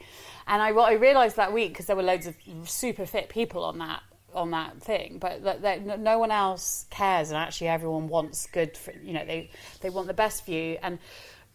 [0.48, 3.64] And I, what I realised that week, because there were loads of super fit people
[3.64, 4.02] on that
[4.34, 8.76] on that thing, but that, that no one else cares, and actually everyone wants good.
[8.78, 9.50] For, you know, they
[9.82, 11.00] they want the best for you, and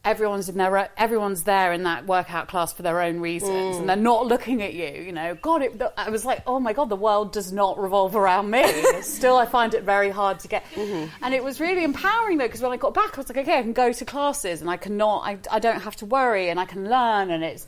[0.04, 3.86] everyone's in their everyone's there in that workout class for their own reasons, and mm.
[3.86, 5.02] they're not looking at you.
[5.02, 8.16] You know, God, it, I was like, oh my God, the world does not revolve
[8.16, 8.64] around me.
[9.02, 11.06] Still, I find it very hard to get, mm-hmm.
[11.22, 13.58] and it was really empowering though, because when I got back, I was like, okay,
[13.58, 16.58] I can go to classes, and I cannot, I, I don't have to worry, and
[16.58, 17.66] I can learn, and it's.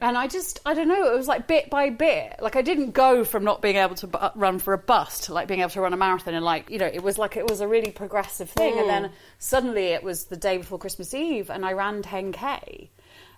[0.00, 2.36] And I just, I don't know, it was like bit by bit.
[2.40, 5.26] Like I didn't go from not being able to bu- uh, run for a bus
[5.26, 6.34] to like being able to run a marathon.
[6.34, 8.78] And like, you know, it was like, it was a really progressive thing.
[8.78, 9.10] And then mm.
[9.38, 12.88] suddenly it was the day before Christmas Eve and I ran 10K.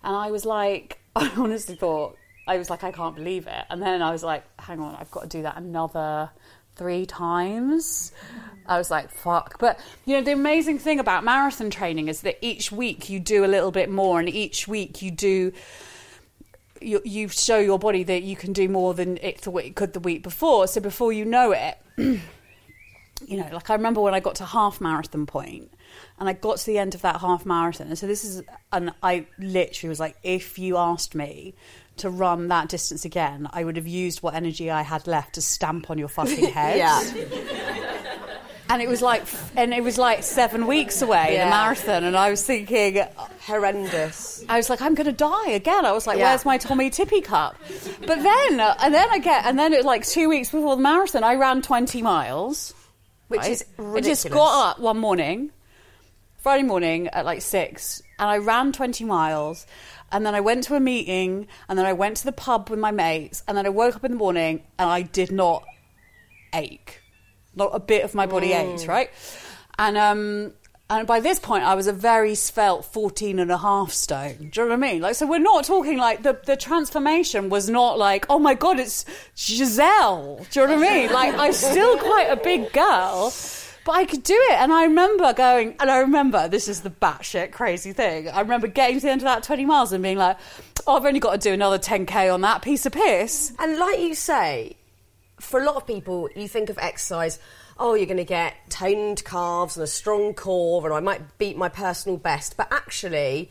[0.02, 3.64] And I was like, I honestly thought, I was like, I can't believe it.
[3.70, 6.30] And then I was like, hang on, I've got to do that another
[6.76, 8.12] three times.
[8.66, 9.58] I was like, fuck.
[9.58, 13.44] But, you know, the amazing thing about marathon training is that each week you do
[13.44, 15.52] a little bit more and each week you do
[16.80, 19.92] you, you show your body that you can do more than it thought it could
[19.92, 20.66] the week before.
[20.66, 22.20] So before you know it, you
[23.36, 25.70] know, like I remember when I got to half marathon point
[26.18, 27.88] and I got to the end of that half marathon.
[27.88, 31.54] And so this is, and I literally was like, if you asked me
[31.98, 35.42] to run that distance again, I would have used what energy I had left to
[35.42, 36.78] stamp on your fucking head.
[36.78, 37.96] Yeah.
[38.70, 39.24] And it was like,
[39.56, 41.44] and it was like seven weeks away, Yeah.
[41.44, 42.04] the marathon.
[42.04, 43.02] And I was thinking,
[43.46, 44.44] Horrendous.
[44.48, 45.84] I was like, I'm going to die again.
[45.84, 46.30] I was like, Yeah.
[46.30, 47.56] where's my Tommee Tippee cup?
[48.06, 50.76] But then, uh, and then I get, and then it was like two weeks before
[50.76, 52.72] the marathon, I ran 20 miles.
[53.28, 53.50] Which right?
[53.52, 55.50] is I just got up one morning
[56.38, 59.66] Friday morning at like six, and I ran 20 miles.
[60.12, 62.78] And then I went to a meeting, and then I went to the pub with
[62.80, 65.64] my mates, and then I woke up in the morning and I did not
[66.54, 66.99] ache.
[67.60, 69.10] Not a bit of my body ached, right?
[69.78, 70.52] And um
[70.88, 74.36] and by this point I was a very svelte 14 and a half stone.
[74.38, 75.02] Do you know what I mean?
[75.02, 78.80] Like so we're not talking like the, the transformation was not like, oh my god,
[78.80, 79.04] it's
[79.36, 80.46] Gisele.
[80.50, 81.12] Do you know what I mean?
[81.12, 83.32] Like I'm still quite a big girl.
[83.84, 86.90] But I could do it, and I remember going, and I remember this is the
[86.90, 88.28] batshit crazy thing.
[88.28, 90.36] I remember getting to the end of that 20 miles and being like,
[90.86, 93.54] oh, I've only got to do another 10k on that piece of piss.
[93.58, 94.76] And like you say,
[95.40, 97.38] for a lot of people, you think of exercise,
[97.78, 101.56] oh, you're going to get toned calves and a strong core, and I might beat
[101.56, 102.56] my personal best.
[102.56, 103.50] But actually,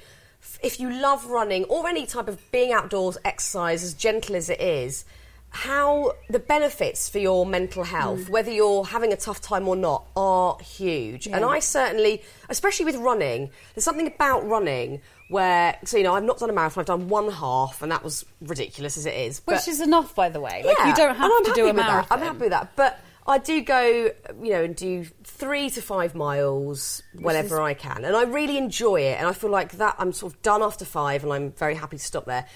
[0.64, 4.62] if you love running or any type of being outdoors exercise, as gentle as it
[4.62, 5.06] is,
[5.52, 8.30] how the benefits for your mental health, mm.
[8.30, 11.28] whether you're having a tough time or not, are huge.
[11.28, 16.24] And I certainly, especially with running, there's something about running where, so you know, I've
[16.24, 19.42] not done a marathon, I've done one half, and that was ridiculous as it is.
[19.46, 20.64] Which is enough, by the way.
[20.66, 22.08] Like, you don't have I'm to happy do a with that.
[22.12, 22.76] I'm happy with that.
[22.76, 28.04] But I do go, you know, and do three to five miles whenever I can.
[28.04, 29.20] And I really enjoy it.
[29.20, 31.98] And I feel like that I'm sort of done after five and I'm very happy
[31.98, 32.48] to stop there.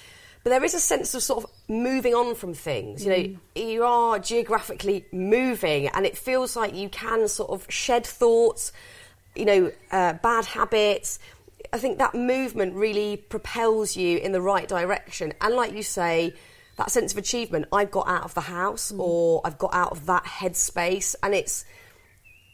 [0.44, 3.06] But there is a sense of sort of moving on from things.
[3.06, 3.38] You know, Mm.
[3.56, 8.74] you are geographically moving and it feels like you can sort of shed thoughts,
[9.36, 11.18] you know, uh, bad habits.
[11.72, 15.34] I think that movement really propels you in the right direction.
[15.40, 16.34] And like you say,
[16.78, 20.06] that sense of achievement, I've got out of the house or I've got out of
[20.08, 21.16] that headspace.
[21.24, 21.64] And it's,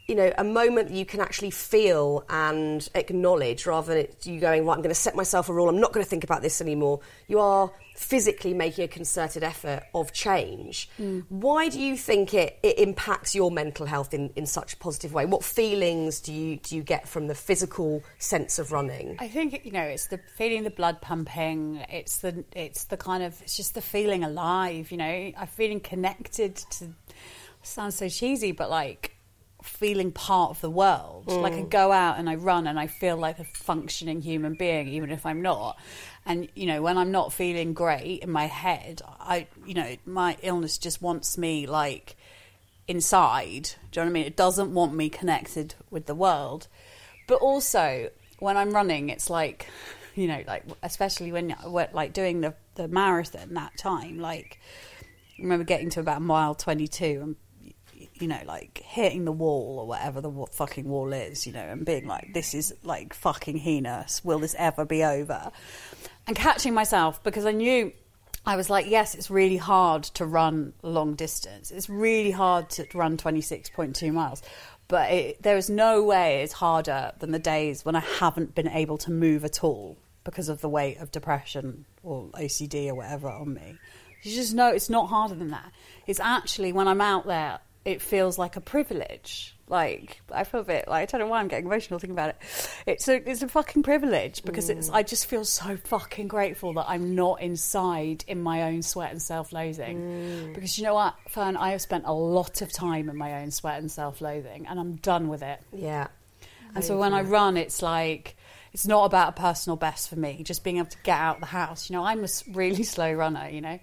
[0.09, 4.39] you know, a moment that you can actually feel and acknowledge rather than it, you
[4.39, 6.41] going, right, I'm going to set myself a rule, I'm not going to think about
[6.41, 6.99] this anymore.
[7.27, 10.89] You are physically making a concerted effort of change.
[10.99, 11.25] Mm.
[11.29, 15.13] Why do you think it, it impacts your mental health in, in such a positive
[15.13, 15.27] way?
[15.27, 19.15] What feelings do you, do you get from the physical sense of running?
[19.19, 21.85] I think you know it's the feeling the blood pumping.
[21.89, 24.91] It's the it's the kind of it's just the feeling alive.
[24.91, 26.89] You know, I'm feeling connected to.
[27.61, 29.18] Sounds so cheesy, but like
[29.61, 31.27] feeling part of the world.
[31.27, 31.69] Like I mm.
[31.69, 35.25] go out and I run and I feel like a functioning human being, even if
[35.25, 35.77] I'm not.
[36.25, 40.37] And you know, when I'm not feeling great in my head, I you know my
[40.41, 42.15] illness just wants me like
[42.87, 43.71] inside.
[43.91, 44.25] Do you know what I mean?
[44.25, 46.67] It doesn't want me connected with the world.
[47.27, 49.67] But also, when I'm running, it's like,
[50.15, 54.19] you know, like especially when we're like doing the the marathon that time.
[54.19, 54.59] Like,
[55.37, 57.35] I remember getting to about mile twenty two and
[58.19, 61.85] you know, like hitting the wall or whatever the fucking wall is, you know, and
[61.85, 64.23] being like, this is like fucking heinous.
[64.23, 65.51] Will this ever be over?
[66.27, 67.91] And catching myself because I knew
[68.45, 71.71] I was like, yes, it's really hard to run long distance.
[71.71, 74.41] It's really hard to run 26.2 miles.
[74.87, 78.67] But it, there is no way it's harder than the days when I haven't been
[78.67, 83.29] able to move at all because of the weight of depression or OCD or whatever
[83.29, 83.77] on me.
[84.23, 85.71] You just know it's not harder than that.
[86.07, 89.55] It's actually when I'm out there, it feels like a privilege.
[89.67, 92.29] Like I feel a bit like I don't know why I'm getting emotional thinking about
[92.29, 92.37] it.
[92.87, 94.95] It's a it's a fucking privilege because it's mm.
[94.95, 99.21] I just feel so fucking grateful that I'm not inside in my own sweat and
[99.21, 99.97] self-loathing.
[99.99, 100.53] Mm.
[100.55, 103.51] Because you know what, Fearne, I have spent a lot of time in my own
[103.51, 105.61] sweat and self-loathing, and I'm done with it.
[105.71, 106.07] Yeah.
[106.73, 108.35] And so when I run, it's like
[108.73, 110.43] it's not about a personal best for me.
[110.43, 111.89] Just being able to get out the house.
[111.89, 113.49] You know, I'm a s- really slow runner.
[113.49, 113.79] You know,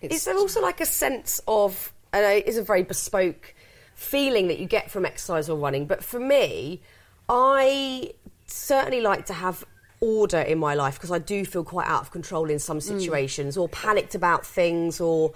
[0.00, 3.54] Is there also like a sense of, and it is a very bespoke
[3.94, 6.80] feeling that you get from exercise or running, but for me,
[7.28, 8.12] I
[8.46, 9.64] certainly like to have
[10.00, 12.82] order in my life because I do feel quite out of control in some mm.
[12.82, 15.32] situations or panicked about things or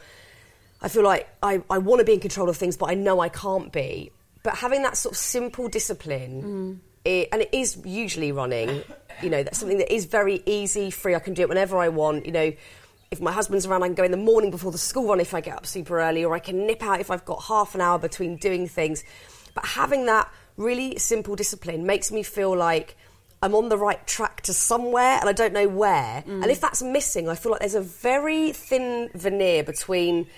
[0.83, 3.21] I feel like I, I want to be in control of things, but I know
[3.21, 4.13] I can't be.
[4.43, 6.79] But having that sort of simple discipline, mm.
[7.05, 8.83] it, and it is usually running,
[9.23, 11.15] you know, that's something that is very easy, free.
[11.15, 12.25] I can do it whenever I want.
[12.25, 12.53] You know,
[13.11, 15.35] if my husband's around, I can go in the morning before the school run if
[15.35, 17.81] I get up super early, or I can nip out if I've got half an
[17.81, 19.03] hour between doing things.
[19.53, 22.97] But having that really simple discipline makes me feel like
[23.43, 26.23] I'm on the right track to somewhere and I don't know where.
[26.25, 26.43] Mm.
[26.43, 30.29] And if that's missing, I feel like there's a very thin veneer between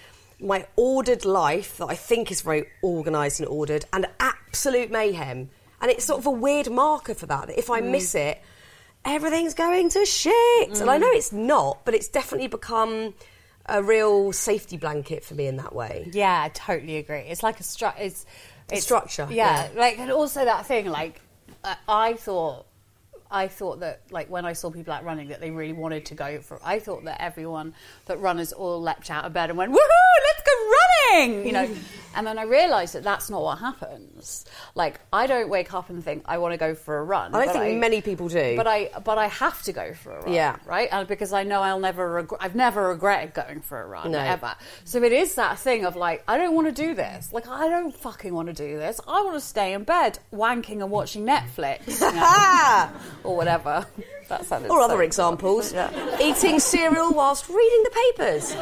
[0.41, 5.51] my ordered life that I think is very organised and ordered and absolute mayhem.
[5.83, 7.91] And it's sort of a weird marker for that, that if I mm.
[7.91, 8.41] miss it,
[9.05, 10.81] everything's going to shit.
[10.81, 11.01] And I mm.
[11.01, 13.15] know it's not, but it's definitely become
[13.67, 16.09] a real safety blanket for me in that way.
[16.12, 17.21] Yeah, I totally agree.
[17.21, 18.27] It's like a stru- it's,
[18.71, 19.81] it's structure, Yeah, yeah.
[19.81, 21.21] like and also that thing like
[21.88, 22.67] I thought
[23.31, 26.15] I thought that like when I saw people out running that they really wanted to
[26.15, 27.75] go for I thought that everyone
[28.07, 30.71] that runners all leapt out of bed and went woohoo let's go
[31.11, 31.69] morning, you know.
[32.15, 34.45] And then I realised that that's not what happens.
[34.75, 37.35] Like I don't wake up and think I want to go for a run.
[37.35, 38.55] I don't think many people do.
[38.55, 40.31] But I but I have to go for a run.
[40.35, 40.57] Yeah.
[40.67, 40.91] Right.
[40.93, 42.12] And because I know I'll never.
[42.12, 44.19] Reg- I've never regretted going for a run No.
[44.19, 44.55] ever.
[44.85, 47.33] So it is that thing of like I don't want to do this.
[47.33, 49.01] Like I don't fucking want to do this.
[49.09, 52.91] I want to stay in bed wanking and watching Netflix you know,
[53.31, 53.87] or whatever.
[54.33, 55.73] That sounded or so- other examples.
[55.75, 55.90] Yeah.
[56.21, 58.55] Eating cereal whilst reading the papers.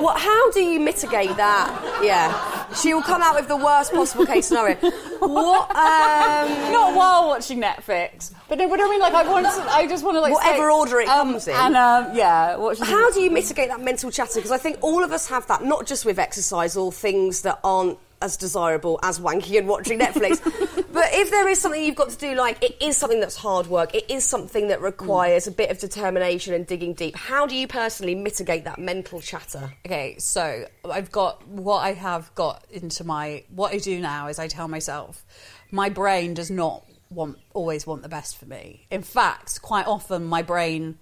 [0.00, 0.18] What?
[0.18, 2.00] How do you mitigate that?
[2.02, 4.76] Yeah, she will come out with the worst possible case scenario.
[5.20, 5.70] What?
[5.76, 9.86] Um, Not while watching Netflix, but no, but I mean, like, I want to, I
[9.86, 11.54] just want to like Whatever say- order it um, comes in.
[11.54, 12.56] and um, yeah.
[12.82, 14.36] How do you mitigate that mental chatter?
[14.36, 17.58] Because I think all of us have that, not just with exercise or things that
[17.62, 20.42] aren't as desirable as wanking and watching Netflix.
[20.92, 23.66] but if there is something you've got to do, like it is something that's hard
[23.66, 27.14] work, it is something that requires a bit of determination and digging deep.
[27.14, 29.74] How do you personally mitigate that mental chatter?
[29.84, 34.38] Okay, so I've got what I have got into my what I do now is
[34.38, 35.24] I tell myself
[35.70, 38.86] my brain does not want always want the best for me.
[38.90, 40.98] In fact, quite often my brain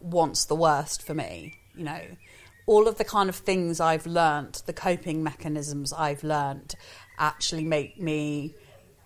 [0.00, 2.02] wants the worst for me, you know.
[2.66, 6.74] All of the kind of things I've learnt, the coping mechanisms I've learnt
[7.18, 8.54] actually make me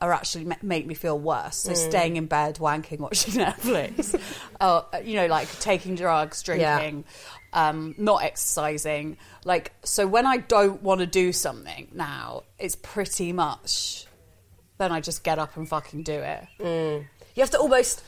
[0.00, 1.56] are actually make me feel worse.
[1.56, 4.20] So staying in bed, wanking, watching Netflix,
[4.60, 6.78] uh, you know, like taking drugs, Yeah.
[6.78, 7.04] drinking,
[7.54, 9.16] um, not exercising.
[9.44, 14.06] Like, so when I don't want to do something now, it's pretty much
[14.78, 16.46] then I just get up and fucking do it.
[16.60, 18.02] You have to almost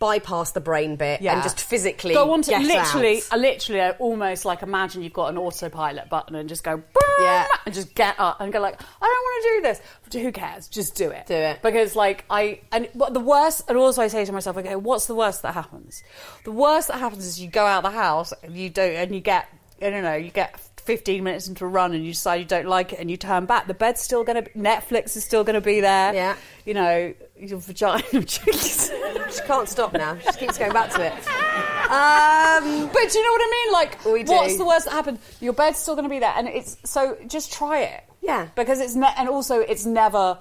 [0.00, 3.28] bypass the brain bit and just physically go on to literally, out.
[3.30, 6.82] I literally, I almost like imagine you've got an autopilot button and just go,
[7.20, 7.46] Yeah.
[7.66, 9.82] and just get up and go like, I don't want to do this.
[10.02, 10.66] But who cares?
[10.68, 11.26] Just do it.
[11.26, 11.60] Do it.
[11.62, 15.06] because like I and what the worst, and also I say to myself, okay, what's
[15.06, 16.02] the worst that happens?
[16.44, 19.20] The worst that happens is you go out the house and you don't, and you
[19.20, 19.48] get,
[19.82, 20.58] I don't know, you get.
[20.80, 23.46] 15 minutes into a run and you decide you don't like it and you turn
[23.46, 26.36] back the bed's still going to Netflix is still going to be there Yeah.
[26.64, 30.18] you know your vagina She can't stop now.
[30.18, 31.12] She keeps going back to it.
[31.90, 33.72] Um, But do you know what I mean?
[33.72, 34.32] Like, We do.
[34.32, 35.18] what's the worst that happened?
[35.40, 38.04] Your bed's still going to be there, and it's so just try it.
[38.20, 38.46] Yeah.
[38.54, 40.38] because it's ne- and also it's never.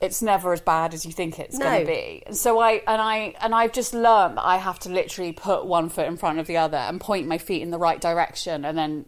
[0.00, 1.64] It's never as bad as you think it's No.
[1.66, 2.22] going to be.
[2.26, 5.66] And so I and I and I've just learned that I have to literally put
[5.66, 8.64] one foot in front of the other and point my feet in the right direction,
[8.64, 9.04] and then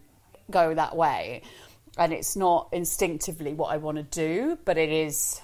[0.49, 1.41] go that way.
[1.97, 5.41] And it's not instinctively what I want to do, but it is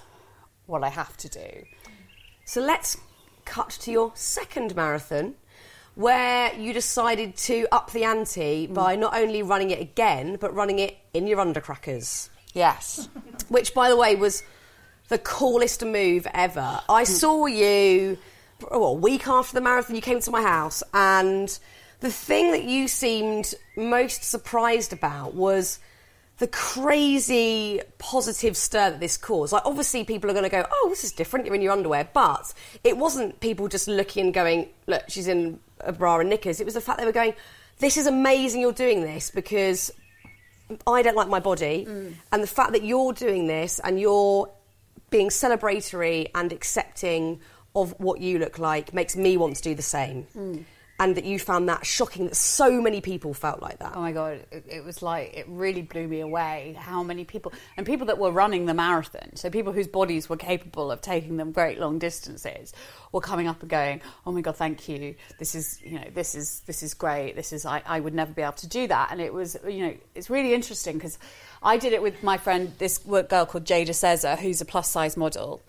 [0.66, 1.64] what I have to do.
[2.44, 2.96] so let's
[3.44, 5.34] cut to your second marathon,
[5.94, 8.74] where you decided to up the ante mm.
[8.74, 12.28] by not only running it again, but running it in your undercrackers.
[12.52, 13.08] Yes.
[13.48, 14.42] which, by the way, was
[15.08, 16.80] the coolest move ever.
[16.88, 17.06] I mm.
[17.06, 18.18] saw you
[18.70, 19.96] oh, a week after the marathon.
[19.96, 21.56] You came to my house, and
[22.00, 25.78] the thing that you seemed most surprised about was
[26.38, 29.52] the crazy positive stir that this caused.
[29.52, 31.46] Like, obviously, people are going to go, "Oh, this is different.
[31.46, 35.60] You're in your underwear," but it wasn't people just looking and going, "Look, she's in
[35.80, 37.34] a bra and knickers." It was the fact they were going,
[37.78, 38.60] "This is amazing.
[38.60, 39.90] You're doing this because."
[40.86, 42.14] I don't like my body, mm.
[42.32, 44.48] and the fact that you're doing this and you're
[45.10, 47.38] being celebratory and accepting
[47.76, 50.26] of what you look like makes me want to do the same.
[50.34, 50.64] Mm.
[50.98, 53.92] And that you found that shocking that so many people felt like that.
[53.96, 57.52] Oh my god, it, it was like it really blew me away how many people
[57.76, 61.36] and people that were running the marathon, so people whose bodies were capable of taking
[61.36, 62.72] them great long distances,
[63.10, 65.16] were coming up and going, "Oh my god, thank you.
[65.40, 67.34] This is you know this is this is great.
[67.34, 69.86] This is I, I would never be able to do that." And it was you
[69.86, 71.18] know it's really interesting because
[71.64, 75.16] I did it with my friend, this girl called Jada Sezer, who's a plus size
[75.16, 75.62] model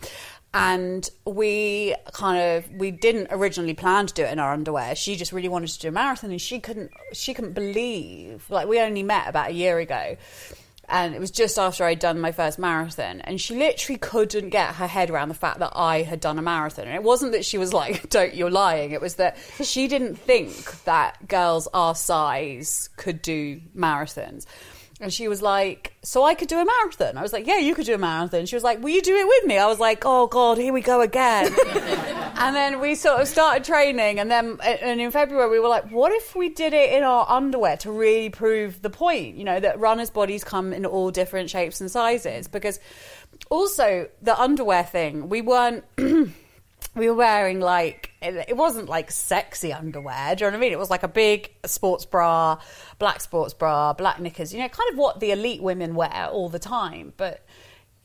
[0.55, 4.95] and we kind of we didn't originally plan to do it in our underwear.
[4.95, 8.65] She just really wanted to do a marathon and she couldn't she couldn't believe like
[8.65, 10.15] we only met about a year ago.
[10.87, 13.19] And it was just after I'd done my first marathon.
[13.21, 16.43] And she literally couldn't get her head around the fact that I had done a
[16.43, 16.85] marathon.
[16.85, 18.91] And it wasn't that she was like don't you're lying.
[18.91, 24.45] It was that she didn't think that girls our size could do marathons
[25.01, 27.17] and she was like, So I could do a marathon?
[27.17, 28.45] I was like, Yeah, you could do a marathon.
[28.45, 29.57] She was like, Will you do it with me?
[29.57, 31.53] I was like, Oh God, here we go again.
[32.37, 34.19] and then we sort of started training.
[34.19, 37.29] And then and in February, we were like, What if we did it in our
[37.29, 39.35] underwear to really prove the point?
[39.35, 42.47] You know, that runners' bodies come in all different shapes and sizes.
[42.47, 42.79] Because
[43.49, 45.83] also, the underwear thing, we weren't.
[46.93, 50.35] we were wearing like it wasn't like sexy underwear.
[50.35, 50.73] Do you know what I mean?
[50.73, 52.59] It was like a big sports bra,
[52.97, 54.53] black sports bra, black knickers.
[54.53, 57.13] You know, kind of what the elite women wear all the time.
[57.17, 57.44] But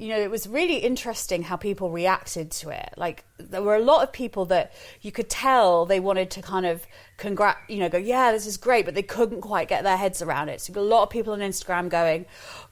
[0.01, 2.95] you know, it was really interesting how people reacted to it.
[2.97, 4.73] Like, there were a lot of people that
[5.03, 6.87] you could tell they wanted to kind of
[7.19, 10.23] congrat, you know, go, yeah, this is great, but they couldn't quite get their heads
[10.23, 10.63] around it.
[10.63, 12.25] So, a lot of people on Instagram going,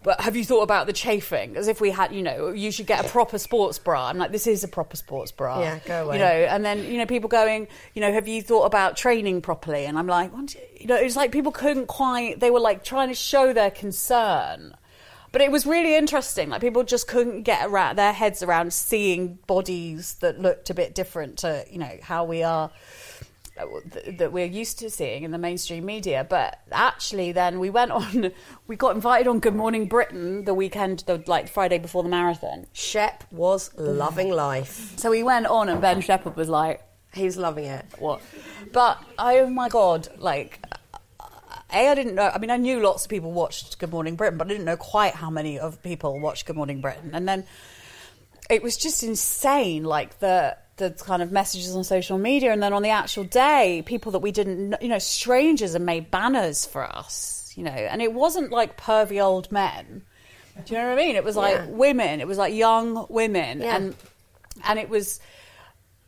[0.02, 1.58] but have you thought about the chafing?
[1.58, 4.08] As if we had, you know, you should get a proper sports bra.
[4.08, 5.60] I'm like, this is a proper sports bra.
[5.60, 6.16] Yeah, go away.
[6.16, 9.42] You know, and then, you know, people going, you know, have you thought about training
[9.42, 9.84] properly?
[9.84, 12.84] And I'm like, "What you-" you know, it's like people couldn't quite, they were like
[12.84, 14.74] trying to show their concern.
[15.32, 16.48] But it was really interesting.
[16.48, 20.94] Like people just couldn't get around their heads around seeing bodies that looked a bit
[20.94, 22.70] different to you know how we are
[23.58, 23.66] uh,
[24.18, 26.26] that we're used to seeing in the mainstream media.
[26.28, 28.30] But actually, then we went on.
[28.66, 32.66] We got invited on Good Morning Britain the weekend, the like Friday before the marathon.
[32.74, 34.98] Shep was loving life.
[34.98, 36.82] So we went on, and Ben Shephard was like,
[37.14, 37.86] He was loving it.
[37.98, 38.20] what?
[38.72, 40.60] But oh my god, like
[41.72, 42.30] a I didn't know.
[42.32, 44.76] I mean, I knew lots of people watched Good Morning Britain, but I didn't know
[44.76, 47.10] quite how many of people watched Good Morning Britain.
[47.12, 47.44] And then
[48.50, 52.72] it was just insane, like the the kind of messages on social media, and then
[52.72, 56.64] on the actual day, people that we didn't, know, you know, strangers had made banners
[56.66, 60.02] for us, you know, and it wasn't like pervy old men.
[60.64, 61.16] Do you know what I mean?
[61.16, 61.66] It was like Yeah.
[61.66, 62.20] women.
[62.20, 63.76] It was like young women, Yeah.
[63.76, 63.94] and
[64.64, 65.20] and it was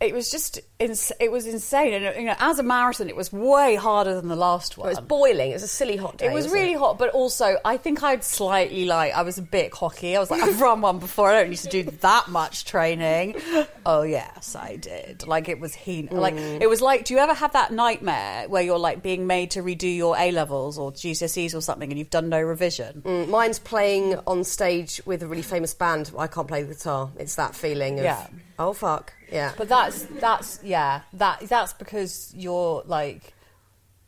[0.01, 3.31] it was just ins- it was insane and you know as a marathon it was
[3.33, 5.51] way harder than the last one It was boiling.
[5.51, 6.27] It was a silly hot day.
[6.27, 9.71] it was really hot but also i think i'd slightly like i was a bit
[9.73, 12.65] cocky i was like i've run one before i don't need to do that much
[12.65, 13.37] training
[13.85, 16.61] oh yes i did like it was heat like Mm.
[16.63, 19.63] it was like do you ever have that nightmare where you're like being made to
[19.63, 23.59] redo your a levels or gcse's or something and you've done no revision Mm, Mine's
[23.59, 26.11] playing on stage with a really famous band.
[26.19, 27.11] I can't play the guitar.
[27.19, 28.27] It's that feeling of Yeah.
[28.61, 29.53] Oh fuck yeah.
[29.57, 33.35] But that's that's yeah that that's because your like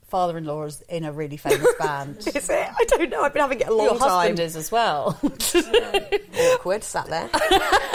[0.09, 2.19] father-in-law is in a really famous band.
[2.35, 2.51] is it?
[2.51, 3.23] I don't know.
[3.23, 4.09] I've been having it a long Your time.
[4.11, 5.19] husband is as well.
[6.53, 6.85] awkward.
[6.85, 7.31] Sat there.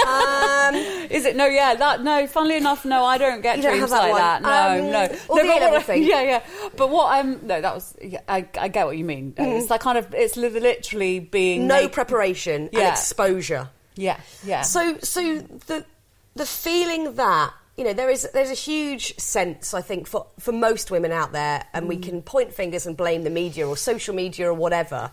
[0.07, 0.75] um,
[1.11, 1.35] is it?
[1.35, 1.75] No, yeah.
[1.75, 2.25] That no.
[2.27, 3.03] Funnily enough, no.
[3.05, 4.21] I don't get You don't dreams have that like one.
[4.21, 4.41] that.
[4.41, 5.03] No, Um, no.
[5.29, 6.43] or no, the but A-level what I, yeah, yeah.
[6.75, 7.95] But what I'm no, that was.
[8.01, 9.33] Yeah, I, I get what you mean.
[9.37, 10.13] No, It's like kind of.
[10.13, 11.65] It's literally being Mm.
[11.67, 12.91] no naked- preparation and Yeah.
[12.93, 13.69] exposure.
[13.95, 14.61] Yeah, yeah.
[14.61, 15.85] So, so the
[16.37, 20.51] the feeling that you know there is there's a huge sense I think for for
[20.51, 24.15] most women out there, and we can point fingers and blame the media or social
[24.15, 25.11] media or whatever.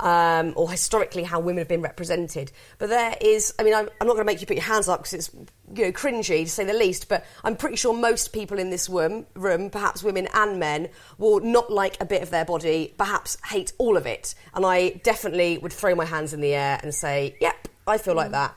[0.00, 3.54] Um, or historically, how women have been represented, but there is.
[3.60, 5.30] I mean, I'm, I'm not going to make you put your hands up because it's
[5.32, 7.08] you know cringy to say the least.
[7.08, 11.38] But I'm pretty sure most people in this room, room, perhaps women and men, will
[11.38, 14.34] not like a bit of their body, perhaps hate all of it.
[14.52, 18.14] And I definitely would throw my hands in the air and say, "Yep, I feel
[18.14, 18.56] like that."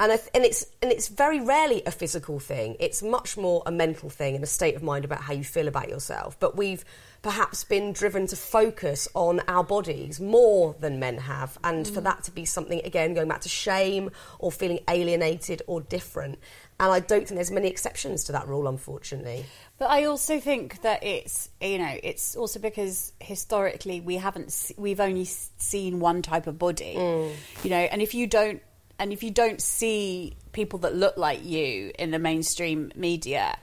[0.00, 2.76] And, I th- and it's and it's very rarely a physical thing.
[2.78, 5.66] It's much more a mental thing and a state of mind about how you feel
[5.66, 6.38] about yourself.
[6.38, 6.84] But we've
[7.20, 12.04] perhaps been driven to focus on our bodies more than men have, and for mm.
[12.04, 16.38] that to be something again going back to shame or feeling alienated or different.
[16.78, 19.46] And I don't think there's many exceptions to that rule, unfortunately.
[19.78, 25.00] But I also think that it's you know it's also because historically we haven't we've
[25.00, 27.34] only seen one type of body, mm.
[27.64, 28.62] you know, and if you don't
[28.98, 33.56] and if you don't see people that look like you in the mainstream media,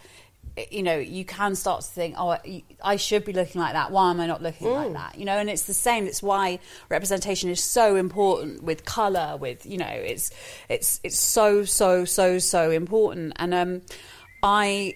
[0.71, 2.37] you know, you can start to think, oh,
[2.81, 3.91] I- should be looking like that.
[3.91, 5.17] Why am I not looking like that?
[5.19, 6.05] You know, and it's the same.
[6.07, 9.35] It's why representation is so important with color.
[9.37, 10.31] With you know, it's
[10.69, 13.33] it's it's so so so so important.
[13.35, 13.81] And um,
[14.41, 14.95] I-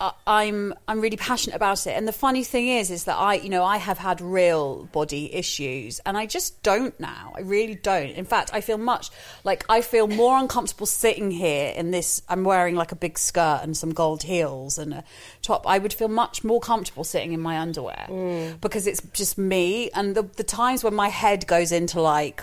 [0.00, 1.90] I'm I'm really passionate about it.
[1.90, 5.32] And the funny thing is, is that I, you know, I have had real body
[5.32, 7.32] issues, and I just don't now.
[7.36, 8.10] I really don't.
[8.10, 9.10] In fact, I feel much
[9.44, 12.22] like I feel more uncomfortable sitting here in this.
[12.28, 15.04] I'm wearing like a big skirt and some gold heels and a
[15.42, 15.64] top.
[15.66, 18.60] I would feel much more comfortable sitting in my underwear mm.
[18.60, 19.90] because it's just me.
[19.90, 22.42] And the the times when my head goes into like,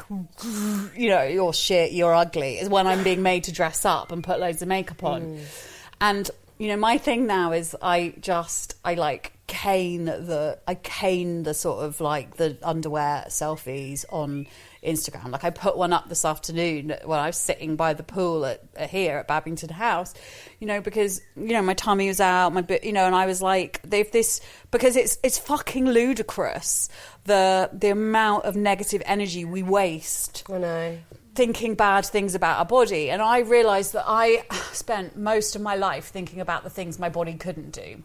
[0.96, 4.24] you know, you're shit, you're ugly, is when I'm being made to dress up and
[4.24, 5.22] put loads of makeup on.
[5.22, 5.68] Mm.
[6.02, 6.32] And
[6.62, 11.56] you know, my thing now is I just I like cane the I cane the
[11.56, 14.46] sort of like the underwear selfies on
[14.84, 15.32] Instagram.
[15.32, 18.62] Like I put one up this afternoon when I was sitting by the pool at,
[18.76, 20.14] at here at Babington House,
[20.60, 23.42] you know, because you know my tummy was out, my you know, and I was
[23.42, 24.40] like, if this
[24.70, 26.90] because it's it's fucking ludicrous
[27.24, 30.98] the the amount of negative energy we waste I know.
[31.34, 33.10] Thinking bad things about our body.
[33.10, 37.10] And I realised that I spent most of my life thinking about the things my
[37.10, 38.04] body couldn't do.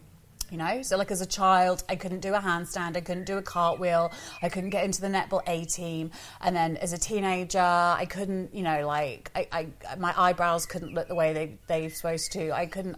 [0.49, 3.37] You know, so like as a child, I couldn't do a handstand, I couldn't do
[3.37, 7.59] a cartwheel, I couldn't get into the netball A team, and then as a teenager,
[7.59, 11.81] I couldn't, you know, like I, I my eyebrows couldn't look the way they they
[11.81, 12.53] were supposed to.
[12.53, 12.95] I couldn't,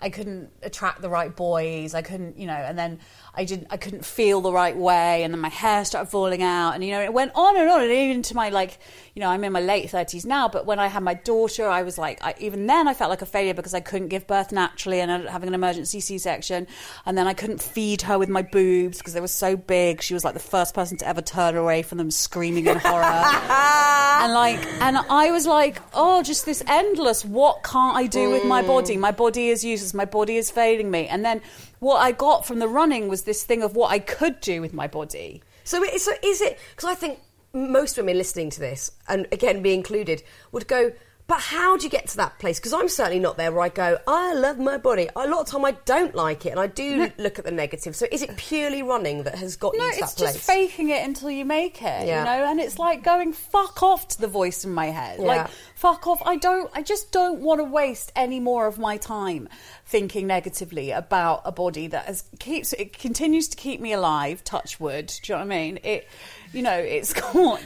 [0.00, 1.94] I couldn't attract the right boys.
[1.94, 2.98] I couldn't, you know, and then
[3.34, 6.72] I didn't, I couldn't feel the right way, and then my hair started falling out,
[6.72, 8.78] and you know, it went on and on, and even to my like,
[9.14, 11.82] you know, I'm in my late thirties now, but when I had my daughter, I
[11.82, 14.50] was like, I, even then, I felt like a failure because I couldn't give birth
[14.50, 16.66] naturally, and I ended up having an emergency C-section,
[17.06, 20.02] and then I couldn't feed her with my boobs because they were so big.
[20.02, 23.04] She was like the first person to ever turn away from them, screaming in horror,
[23.04, 27.24] and like, and I was like, oh, just this endless.
[27.24, 28.66] What can't I do with my mm.
[28.66, 28.96] body?
[28.96, 29.94] My body is useless.
[29.94, 31.40] My body is failing me, and then
[31.80, 34.72] what I got from the running was this thing of what I could do with
[34.72, 35.42] my body.
[35.64, 36.58] So, it- so is it?
[36.76, 37.18] Because I think
[37.52, 40.22] most women listening to this, and again me included,
[40.52, 40.92] would go.
[41.26, 42.58] But how do you get to that place?
[42.58, 45.08] Because I'm certainly not there where I go, I love my body.
[45.14, 47.94] A lot of time I don't like it, and I do look at the negative.
[47.94, 50.18] So is it purely running that has got No, you to that place?
[50.18, 52.18] No, it's just faking it until you make it, Yeah.
[52.18, 52.50] you know.
[52.50, 55.20] And it's like going fuck off to the voice in my head.
[55.20, 55.24] Yeah.
[55.26, 55.46] Like
[55.80, 56.20] fuck off.
[56.24, 56.70] I don't.
[56.74, 59.48] I just don't want to waste any more of my time
[59.86, 64.44] thinking negatively about a body that has keeps it continues to keep me alive.
[64.44, 65.06] Touch wood.
[65.22, 65.78] Do you know what I mean?
[65.82, 66.08] It.
[66.52, 67.60] You know, it's gone.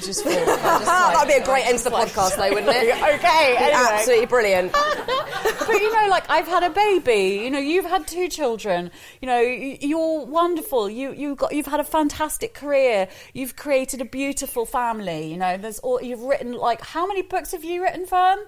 [0.00, 2.74] just, feel- just ah, like- That'd be a great end to the podcast, though, wouldn't
[2.74, 2.94] it?
[3.16, 3.54] okay.
[3.58, 3.72] Anyway.
[3.74, 4.72] Absolutely brilliant.
[5.58, 7.42] but you know, like I've had a baby.
[7.44, 8.90] You know, you've had two children.
[9.20, 10.88] You know, you're wonderful.
[10.88, 13.08] You you got you've had a fantastic career.
[13.34, 15.30] You've created a beautiful family.
[15.30, 16.52] You know, there's all you've written.
[16.54, 18.38] Like, how many books have you written, Fearne?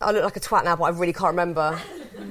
[0.00, 1.78] I look like a twat now, but I really can't remember.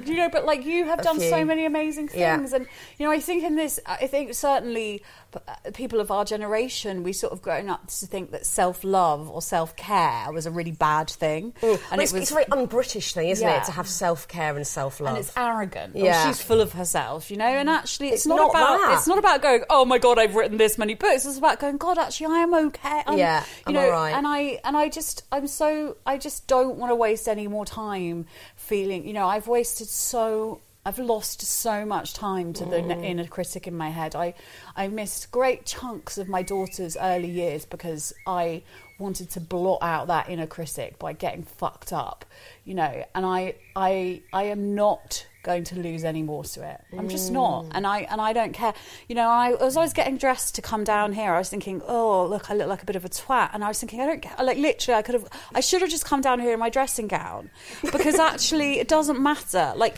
[0.06, 2.38] You know, but like you have A done so many amazing Yeah.
[2.38, 2.68] things, and
[2.98, 5.04] you know, I think in this, I think certainly
[5.48, 9.30] uh, people of our generation, we sort of grown up to think that self love
[9.30, 13.14] or self care was a really bad thing, Well, and it's, it's a very un-British
[13.14, 13.62] thing, isn't Yeah.
[13.62, 15.16] it, to have self-care and self-love?
[15.16, 15.96] and it's arrogant.
[15.96, 16.24] Yeah.
[16.24, 17.46] Or she's full of herself, you know.
[17.46, 18.78] And actually, it's, It's not, not about.
[18.80, 18.94] that.
[18.98, 19.64] It's not about going.
[19.70, 21.26] Oh my god, I've written this many books.
[21.26, 21.78] It's about going.
[21.78, 23.04] God, actually, I am okay.
[23.08, 23.90] I'm, Yeah, you I'm know.
[23.90, 24.12] right.
[24.12, 27.66] And I and I just I'm so I just don't want to waste any more
[27.66, 28.26] time
[28.56, 29.08] feeling.
[29.08, 30.62] You know, I've wasted so.
[30.86, 33.04] I've lost so much time to the Mm.
[33.04, 34.16] inner critic in my head.
[34.16, 34.36] I,
[34.76, 38.62] I missed great chunks of my daughter's early years because I
[39.00, 42.24] wanted to blot out that inner critic by getting fucked up,
[42.66, 43.04] you know.
[43.16, 46.82] And I, I, I am not going to lose any more to it.
[46.98, 48.74] I'm just not, and I, and I don't care.
[49.08, 51.34] You know, I was always getting dressed to come down here.
[51.34, 53.68] I was thinking, oh look, I look like a bit of a twat, and I
[53.68, 54.34] was thinking, I don't care.
[54.44, 57.08] Like literally, I could have, I should have just come down here in my dressing
[57.08, 57.50] gown,
[57.84, 59.74] because actually, it doesn't matter.
[59.76, 59.96] Like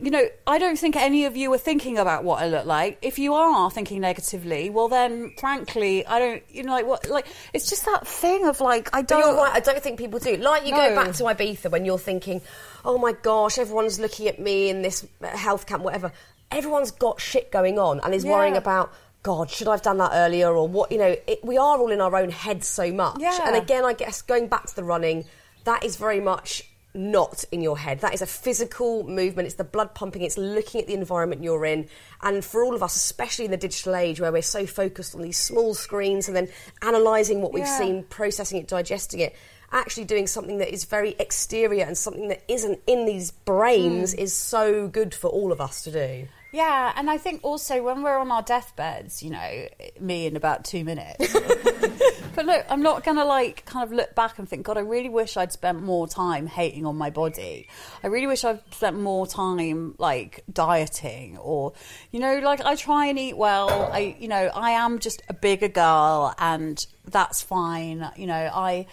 [0.00, 2.98] you know, I don't think any of you are thinking about what I look like.
[3.02, 7.26] If you are thinking negatively, well, then frankly, I don't, you know, like what, like
[7.52, 9.20] it's just that thing of like I don't.
[9.20, 10.36] you're right, I don't think people do.
[10.36, 12.40] Like you go back to Ibiza when you're thinking,
[12.84, 16.12] oh my gosh, everyone's looking at me in this uh, health camp, whatever.
[16.50, 18.32] Everyone's got shit going on and is Yeah.
[18.32, 18.92] worrying about,
[19.22, 20.90] God, should I have done that earlier or what?
[20.90, 23.18] You know, it, we are all in our own heads so much.
[23.20, 23.38] Yeah.
[23.44, 25.26] And again, I guess going back to the running,
[25.64, 26.62] that is very much
[26.94, 28.00] not in your head.
[28.00, 29.46] That is a physical movement.
[29.46, 30.22] It's the blood pumping.
[30.22, 31.88] It's looking at the environment you're in.
[32.22, 35.22] And for all of us, especially in the digital age where we're so focused on
[35.22, 36.48] these small screens and then
[36.82, 37.78] analysing what we've Yeah.
[37.78, 39.36] seen, processing it, digesting it,
[39.72, 44.18] actually doing something that is very exterior and something that isn't in these brains hmm.
[44.18, 46.28] is so good for all of us to do.
[46.52, 49.68] Yeah, and I think also when we're on our deathbeds, you know,
[50.00, 51.32] me in about two minutes.
[52.34, 54.80] but look, I'm not going to like kind of look back and think, God, I
[54.80, 57.68] really wish I'd spent more time hating on my body.
[58.02, 61.72] I really wish I'd spent more time like dieting or,
[62.10, 63.88] you know, like I try and eat well.
[63.92, 68.10] I, you know, I am just a bigger girl and that's fine.
[68.16, 68.86] You know, I,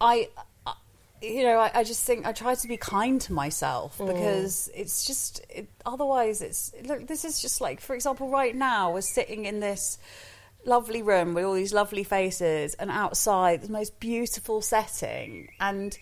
[0.00, 0.30] I,
[1.22, 4.06] you know, I, I just think I try to be kind to myself mm.
[4.06, 7.06] because it's just it, otherwise it's look.
[7.06, 9.98] This is just like, for example, right now we're sitting in this
[10.64, 15.96] lovely room with all these lovely faces, and outside the most beautiful setting, and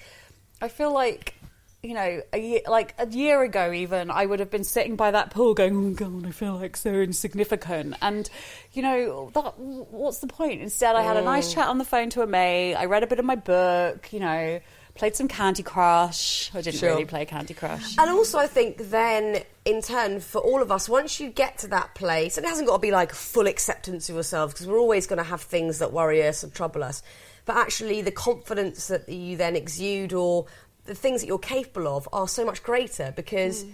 [0.61, 1.35] I feel like.
[1.83, 5.11] You know, a year, like a year ago, even I would have been sitting by
[5.11, 8.31] that pool, going, "Oh God, I feel like so insignificant." And
[8.73, 10.63] you know, that what's the point?
[10.63, 11.57] Instead, I had a nice mm.
[11.57, 12.75] chat on the phone to a mate.
[12.75, 14.15] I read a bit of my book.
[14.15, 14.61] You know,
[14.95, 16.51] played some Candy Crush.
[16.55, 16.91] I didn't Sure.
[16.91, 17.99] really play Candy Crush.
[17.99, 21.69] And also, I think then, in turn, for all of us, once you get to
[21.69, 24.79] that place, and it hasn't got to be like full acceptance of yourself, because we're
[24.79, 27.03] always going to have things that worry us and trouble us,
[27.45, 30.47] but actually, the confidence that you then exude or
[30.87, 33.73] the things that you're capable of are so much greater because mm.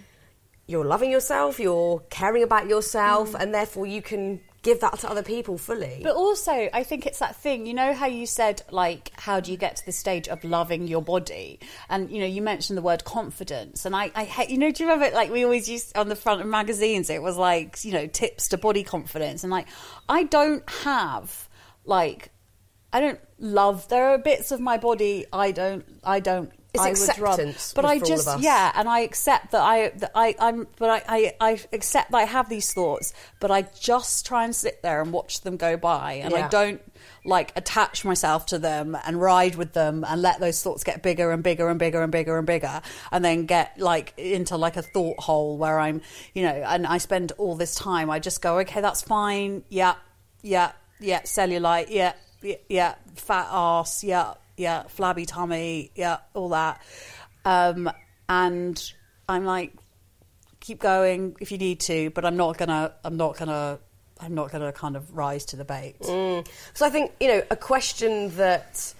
[0.67, 3.39] you're loving yourself, you're caring about yourself, mm.
[3.39, 6.01] and therefore you can give that to other people fully.
[6.03, 7.65] But also, I think it's that thing.
[7.65, 10.87] You know how you said, like, how do you get to the stage of loving
[10.87, 11.59] your body?
[11.89, 14.49] And you know, you mentioned the word confidence, and I, I hate.
[14.49, 15.15] You know, do you remember?
[15.15, 17.09] Like, we always used on the front of magazines.
[17.09, 19.67] It was like, you know, tips to body confidence, and like,
[20.07, 21.49] I don't have
[21.85, 22.29] like.
[22.93, 23.87] I don't love.
[23.87, 25.85] There are bits of my body I don't.
[26.03, 27.11] I don't It's I would rather-
[27.43, 28.41] acceptance but with- I for all of just us.
[28.41, 31.03] yeah, and I accept that I that I I'm but I,
[31.41, 35.01] I I accept that I have these thoughts, but I just try and sit there
[35.01, 36.81] and watch them go by, and I don't
[37.25, 41.31] like attach myself to them and ride with them and let those thoughts get bigger
[41.31, 44.81] and bigger and bigger and bigger and bigger, and then get like into like a
[44.81, 46.01] thought hole where I'm
[46.33, 48.09] you know, and I spend all this time.
[48.09, 49.95] I just go, okay, that's fine, yeah,
[50.41, 56.81] yeah, yeah, cellulite, yeah, yeah, yeah fat ass, yeah, yeah, flabby tummy, yeah, all that.
[57.43, 57.89] Um,
[58.29, 58.93] and
[59.27, 59.73] I'm like,
[60.59, 63.79] keep going if you need to, but I'm not gonna, I'm not gonna,
[64.19, 65.95] I'm not gonna kind of rise to the bait.
[66.73, 68.93] So I think you know a question that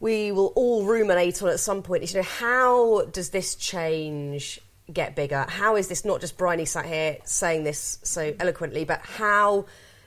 [0.00, 4.58] we will all ruminate on at some point is you know how does this change
[4.92, 5.44] get bigger?
[5.48, 9.66] How is this not just Bryony sat here saying this so eloquently, but how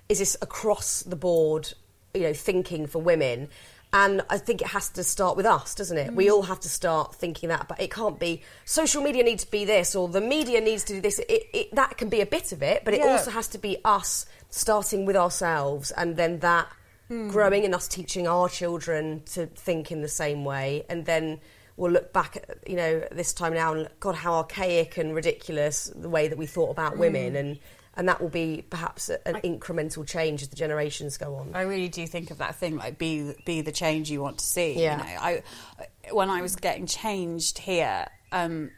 [0.09, 1.73] is this across the board?
[2.13, 3.49] You know, thinking for women.
[3.93, 6.13] And I think it has to start with us, doesn't it?
[6.13, 6.33] We mm.
[6.33, 9.63] all have to start thinking that, but it can't be social media needs to be
[9.63, 11.19] this or the media needs to do this.
[11.19, 13.11] It, it, that can be a bit of it, but it Yeah.
[13.11, 16.67] also has to be us starting with ourselves and then that
[17.09, 17.31] mm.
[17.31, 21.39] growing and us teaching our children to think in the same way and then
[21.75, 25.91] we'll look back at you know this time now and god how archaic and ridiculous
[25.95, 27.39] the way that we thought about women mm.
[27.39, 27.59] and
[27.97, 31.89] and that will be perhaps an incremental change as the generations go on I really
[31.89, 34.79] do think of that thing like be be the change you want to see.
[34.79, 34.91] Yeah.
[34.97, 35.43] You know, I
[36.13, 38.71] when I was getting changed here, um,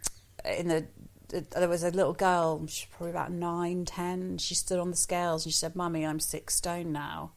[0.57, 0.87] in the
[1.29, 4.39] there was a little girl, she's probably about nine, ten.
[4.39, 7.33] She stood on the scales and she said, "Mummy, I'm six stone now,"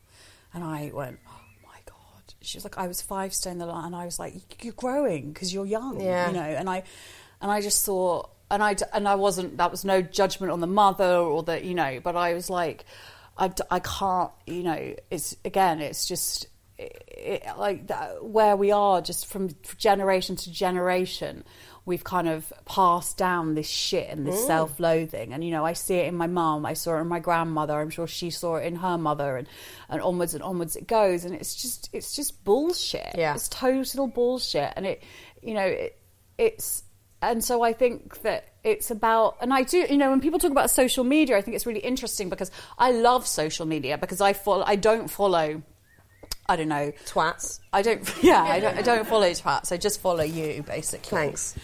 [0.54, 1.18] and I went.
[1.28, 4.18] "Oh my God!" She was like, "I was five stone the line," and I was
[4.18, 6.28] like, "You're growing because you're young, Yeah.
[6.28, 6.84] you know." And I,
[7.42, 9.56] and I just thought, and I, and I wasn't.
[9.56, 12.00] That was no judgment on the mother or the, you know.
[12.04, 12.84] But I was like,
[13.36, 14.94] I, I can't, you know.
[15.10, 16.46] It's again, it's just
[16.78, 21.44] it, it, like that, where we are, just from generation to generation.
[21.84, 25.96] We've kind of passed down this shit and this self-loathing, and you know, I see
[25.96, 28.66] it in my mum, I saw it in my grandmother, I'm sure she saw it
[28.66, 29.48] in her mother, and
[29.88, 33.16] and onwards and onwards it goes, and it's just it's just bullshit.
[33.16, 33.34] Yeah.
[33.34, 35.02] it's total bullshit, and it,
[35.42, 35.98] you know, it,
[36.38, 36.84] it's
[37.22, 40.50] and so I think that it's about, and I do, you know, when people talk
[40.50, 44.32] about social media, I think it's really interesting because I love social media because I
[44.32, 45.62] follow, I don't follow,
[46.48, 49.72] I don't know, twats I don't, yeah, I don't, I don't follow twats.
[49.72, 51.16] I just follow you, basically.
[51.16, 51.54] Thanks.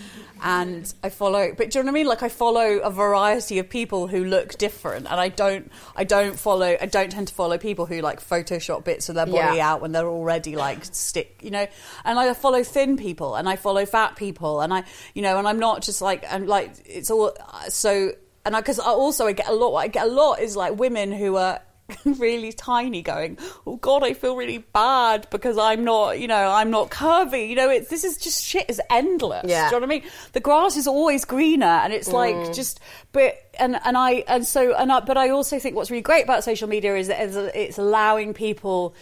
[0.43, 2.07] And I follow, but do you know what I mean?
[2.07, 6.39] Like I follow a variety of people who look different, and I don't, I don't
[6.39, 9.73] follow, I don't tend to follow people who like Photoshop bits of their body Yeah.
[9.73, 11.67] out when they're already like stick, you know.
[12.05, 15.49] And I follow thin people, and I follow fat people, and I, you know, and
[15.49, 17.33] I'm not just like, I'm like, it's all
[17.69, 18.13] so.
[18.47, 20.79] And because I, also I get a lot, what I get a lot is like
[20.79, 21.61] women who are
[22.05, 26.71] really tiny going oh god i feel really bad because i'm not you know i'm
[26.71, 27.49] not curvy.
[27.49, 29.47] You know it's this is just shit is endless.
[29.49, 29.71] Yeah.
[29.71, 30.11] do you know what i mean?
[30.33, 32.81] The grass is always greener and it's like just
[33.13, 36.25] but and and i and so and I, but i also think what's really great
[36.25, 37.21] about social media is that
[37.55, 38.95] it's, allowing people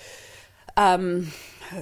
[0.77, 1.27] um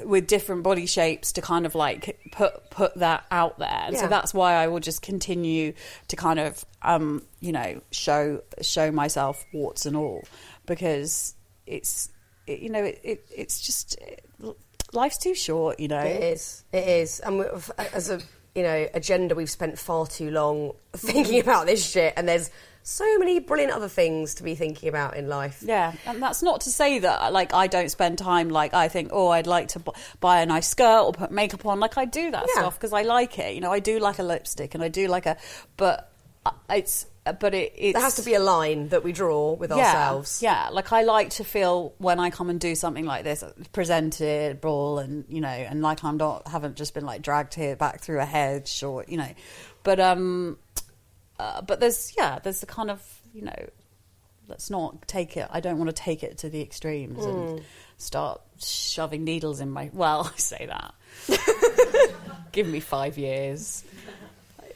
[0.05, 3.69] with different body shapes to kind of like put put that out there.
[3.69, 5.75] And so that's why i will just continue
[6.09, 10.25] to kind of um you know show show myself warts and all
[10.67, 11.35] because
[11.67, 12.11] it's
[12.47, 13.97] it, you know it, it it's just
[14.93, 16.65] life's too short you know It is.
[16.73, 17.21] It is.
[17.21, 17.45] And
[17.93, 18.21] as a
[18.55, 22.51] you know agenda, we've spent far too long thinking about this shit, and there's
[22.87, 25.63] so many brilliant other things to be thinking about in life.
[25.67, 29.09] Yeah, and that's not to say that like I don't spend time like I think
[29.13, 32.05] oh I'd like to bu- buy a nice skirt or put makeup on like I
[32.05, 32.61] do that Yeah.
[32.61, 33.55] stuff because I like it.
[33.55, 35.37] You know, I do like a lipstick and I do like a
[35.79, 36.13] but
[36.47, 39.71] uh, it's but it it's There has to be a line that we draw with
[39.71, 40.43] yeah, ourselves.
[40.43, 44.61] Yeah, like I like to feel when I come and do something like this, presented,
[44.61, 48.01] brawl, and you know, and like I'm not haven't just been like dragged here back
[48.01, 49.31] through a hedge or you know,
[49.83, 50.59] but um,
[51.39, 53.03] uh, but there's yeah, there's the kind of
[53.33, 53.69] you know,
[54.47, 55.49] let's not take it.
[55.51, 57.63] I don't want to take it to the extremes and
[57.97, 59.91] start shoving needles in my.
[59.93, 60.95] Well, I say that.
[62.53, 63.83] Give me five years.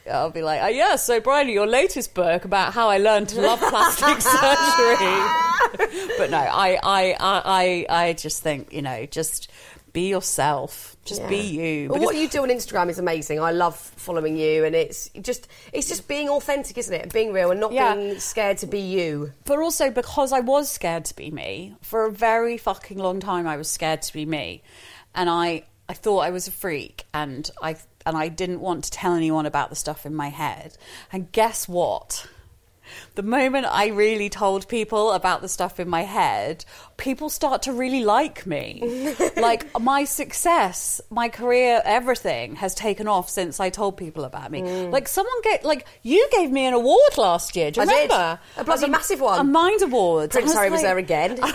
[0.09, 3.41] I'll be like, oh, yeah, so Bridie, your latest book about how I learned to
[3.41, 6.07] love plastic surgery.
[6.17, 9.51] but no, I, I, I, I, just think, you know, just
[9.93, 10.95] be yourself.
[11.05, 11.89] Just be you.
[11.89, 13.39] Well, what you do on Instagram is amazing.
[13.39, 17.11] I love following you, and it's just it's just being authentic, isn't it?
[17.11, 17.95] Being real, and not Yeah.
[17.95, 19.31] being scared to be you.
[19.45, 23.47] but also because I was scared to be me for a very fucking long time.
[23.47, 24.61] I was scared to be me,
[25.15, 27.75] and I I thought I was a freak, and I
[28.09, 30.77] and I didn't want to tell anyone about the stuff in my head.
[31.13, 32.27] And guess what?
[33.15, 36.65] The moment I really told people about the stuff in my head,
[36.97, 39.15] people start to really like me.
[39.37, 44.61] like my success, my career, everything has taken off since I told people about me.
[44.87, 47.71] Like someone get like you gave me an award last year.
[47.71, 47.89] Do you Mm.
[47.89, 48.01] I did.
[48.11, 48.39] remember?
[48.57, 49.39] A bloody As massive one.
[49.39, 50.31] A Mind Award.
[50.31, 51.39] Prince Harry was there again.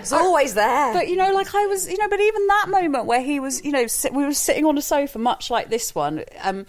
[0.00, 0.92] It's always there.
[0.94, 3.64] But you know, like I was, you know, but even that moment where he was,
[3.64, 6.66] you know, sit, we were sitting on a sofa, much like this one, um,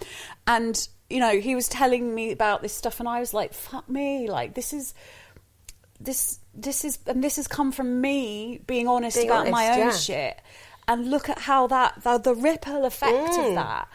[0.48, 3.90] and you know, he was telling me about this stuff, and I was like, "Fuck
[3.90, 4.94] me!" Like this is
[6.00, 9.78] this, this is, and this has come from me being honest Being about my own
[9.88, 9.92] yeah.
[9.92, 10.42] shit,
[10.88, 13.50] and look at how that the, the ripple effect Mm.
[13.50, 13.88] of that.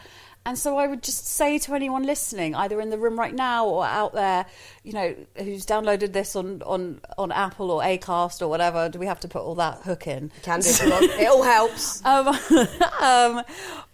[0.47, 3.65] And so I would just say to anyone listening, either in the room right now
[3.65, 4.45] or out there,
[4.83, 9.07] you know, who's downloaded this on, on, on Apple or Acast or whatever, do we
[9.07, 10.31] have to put all that hook in?
[10.43, 10.69] Can do.
[10.69, 12.01] It all helps.
[12.05, 12.27] Um,
[13.01, 13.41] um,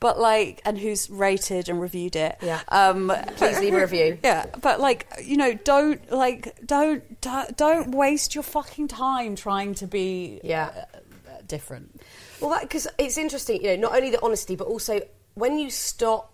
[0.01, 2.35] but like, and who's rated and reviewed it?
[2.41, 2.59] Yeah.
[2.67, 4.17] Um, Please leave a review.
[4.23, 9.73] Yeah, but like, you know, don't like, don't don't- don't waste your fucking time trying
[9.75, 10.85] to be Yeah.
[10.93, 12.01] uh, different.
[12.41, 14.99] Well, because it's interesting, you know, not only the honesty, but also
[15.35, 16.30] when you stop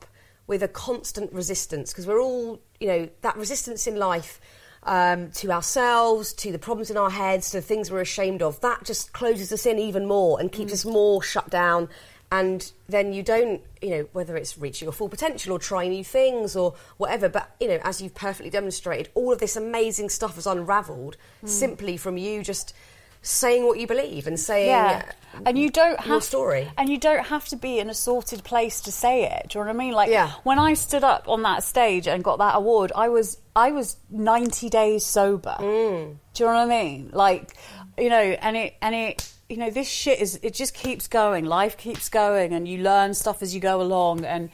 [0.47, 4.39] with a constant resistance, because we're all, you know, that resistance in life
[4.83, 8.59] um, to ourselves, to the problems in our heads, to the things we're ashamed of,
[8.61, 11.89] that just closes us in even more and keeps us more shut down.
[12.29, 16.03] And then you don't, you know, whether it's reaching your full potential or trying new
[16.03, 17.29] things or whatever.
[17.29, 21.95] But, you know, as you've perfectly demonstrated, all of this amazing stuff has unravelled simply
[21.95, 22.73] from you just
[23.21, 25.03] saying what you believe and saying Yeah,
[25.45, 26.69] and you don't have story.
[26.77, 29.49] and you don't have to be in a sorted place to say it.
[29.49, 29.93] Do you know what I mean?
[29.93, 30.31] Like Yeah.
[30.43, 33.97] when I stood up on that stage and got that award, I was I was
[34.09, 35.55] ninety days sober.
[35.59, 36.17] Mm.
[36.33, 37.09] Do you know what I mean?
[37.13, 37.53] Like
[37.97, 39.33] you know, and it and it.
[39.49, 41.45] You know, this shit is, it just keeps going.
[41.45, 44.25] Life keeps going, and you learn stuff as you go along.
[44.25, 44.49] And,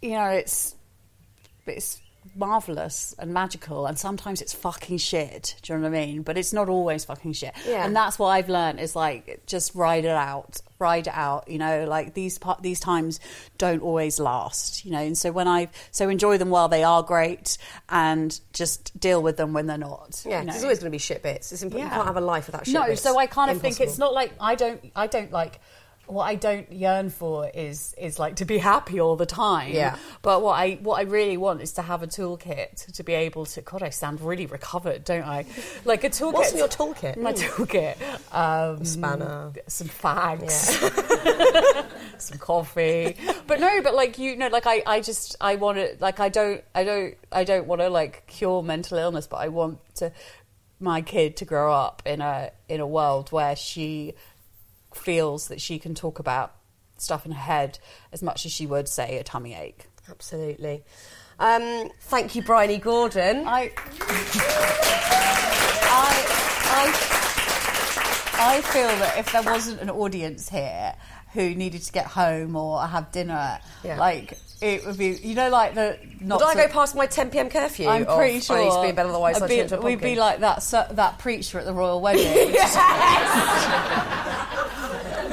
[0.00, 0.76] you know, it's,
[1.66, 2.00] it's
[2.34, 6.38] marvelous and magical and sometimes it's fucking shit do you know what i mean but
[6.38, 7.84] it's not always fucking shit Yeah.
[7.84, 11.58] and that's what i've learned is like just ride it out ride it out you
[11.58, 13.20] know like these these times
[13.58, 17.02] don't always last you know and so when i so enjoy them while they are
[17.02, 17.58] great
[17.88, 20.52] and just deal with them when they're not Yeah, you know?
[20.52, 21.52] there's always going to be shit bits.
[21.52, 21.90] It's important.
[21.90, 23.02] You can't have a life without shit no bits.
[23.02, 25.60] so i kind of think it's not like i don't i don't like
[26.12, 29.72] what I don't yearn for is is like to be happy all the time.
[29.72, 29.96] Yeah.
[30.22, 33.46] But what I what I really want is to have a toolkit to be able
[33.46, 33.62] to.
[33.62, 35.46] God, I sound really recovered, don't I?
[35.84, 36.32] Like a toolkit.
[36.34, 37.16] What's in your toolkit?
[37.16, 37.96] My toolkit.
[38.32, 39.52] Um, spanner.
[39.66, 40.52] Some fags.
[42.18, 43.16] some coffee.
[43.46, 46.28] But no, but like you know, like I, I just I want to like I
[46.28, 50.12] don't I don't I don't want to like cure mental illness, but I want to
[50.82, 54.14] my kid to grow up in a in a world where she
[54.96, 56.54] feels that she can talk about
[56.98, 57.78] stuff in her head
[58.12, 59.86] as much as she would say a tummy ache.
[60.08, 60.84] Absolutely.
[61.38, 63.44] Um, thank you, Bryony Gordon.
[63.48, 63.72] I
[65.94, 66.24] I
[68.38, 70.94] I I feel that if there wasn't an audience here
[71.32, 73.98] who needed to get home or have dinner, Yeah.
[73.98, 76.40] like it would be, you know, like the not.
[76.40, 77.48] Would I go past my 10 p.m.
[77.50, 77.88] curfew?
[77.88, 79.40] I'm pretty sure I used to be in bed otherwise.
[79.42, 80.60] I'd be- we'd be like that
[80.92, 82.54] that preacher at the royal wedding.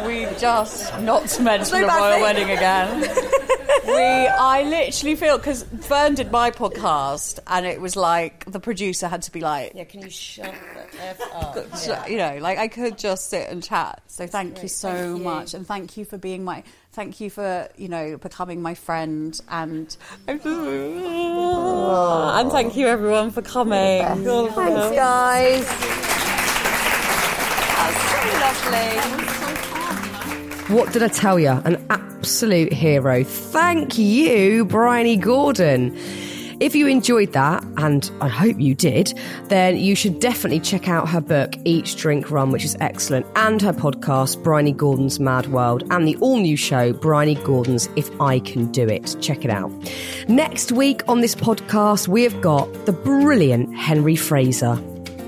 [0.05, 2.21] We just not mention no the royal thing.
[2.21, 3.01] wedding again.
[3.85, 3.93] we,
[4.27, 9.21] I literally feel because Fearne did my podcast, and it was like the producer had
[9.23, 10.53] to be like, Yeah, can you shut
[10.91, 11.75] the F up?
[11.75, 14.01] so, you know, like I could just sit and chat.
[14.07, 15.23] So thank you so Thank you.
[15.23, 19.39] much, and thank you for being my, thank you for you know becoming my friend,
[19.49, 19.95] and
[20.27, 20.41] and
[22.51, 24.03] thank you everyone for coming.
[24.03, 24.25] Thanks,
[24.95, 25.65] guys.
[27.79, 29.48] That's so lovely.
[30.69, 31.49] What did I tell you?
[31.49, 33.23] An absolute hero.
[33.23, 35.97] Thank you, Bryony Gordon.
[36.59, 41.09] If you enjoyed that, and I hope you did, then you should definitely check out
[41.09, 45.83] her book, Eat Drink Run, which is excellent, and her podcast, Bryony Gordon's Mad World,
[45.89, 49.15] and the all new show, Bryony Gordon's If I Can Do It.
[49.21, 49.71] Check it out.
[50.27, 54.75] Next week on this podcast, we have got the brilliant Henry Fraser.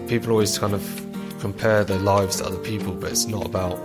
[0.08, 1.08] people always kind of
[1.39, 3.80] compare their lives to other people, but it's not about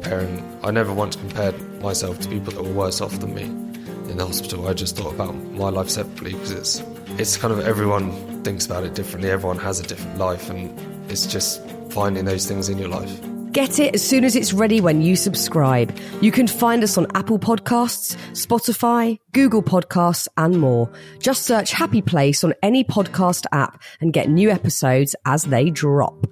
[0.00, 0.58] comparing.
[0.62, 4.26] I never once compared myself to people that were worse off than me in the
[4.26, 4.66] hospital.
[4.68, 6.82] I just thought about my life separately because it's
[7.18, 9.30] it's kind of everyone thinks about it differently.
[9.30, 10.78] Everyone has a different life, and
[11.10, 13.29] it's just finding those things in your life.
[13.52, 15.92] Get it as soon as it's ready when you subscribe.
[16.20, 20.88] You can find us on Apple Podcasts, Spotify, Google Podcasts, and more.
[21.18, 26.28] Just search Happy Place on any podcast app and get new episodes as they drop.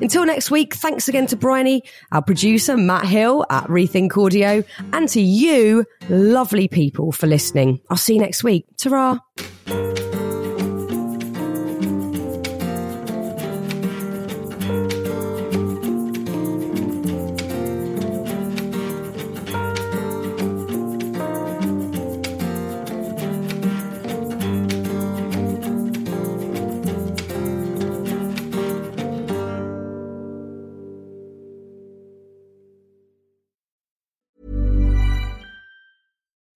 [0.00, 4.64] Until next week, thanks again to Bryony, our producer Matt Hill at Rethink Audio,
[4.94, 7.80] and to you, lovely people, for listening.
[7.90, 8.64] I'll see you next week.
[8.78, 9.20] Ta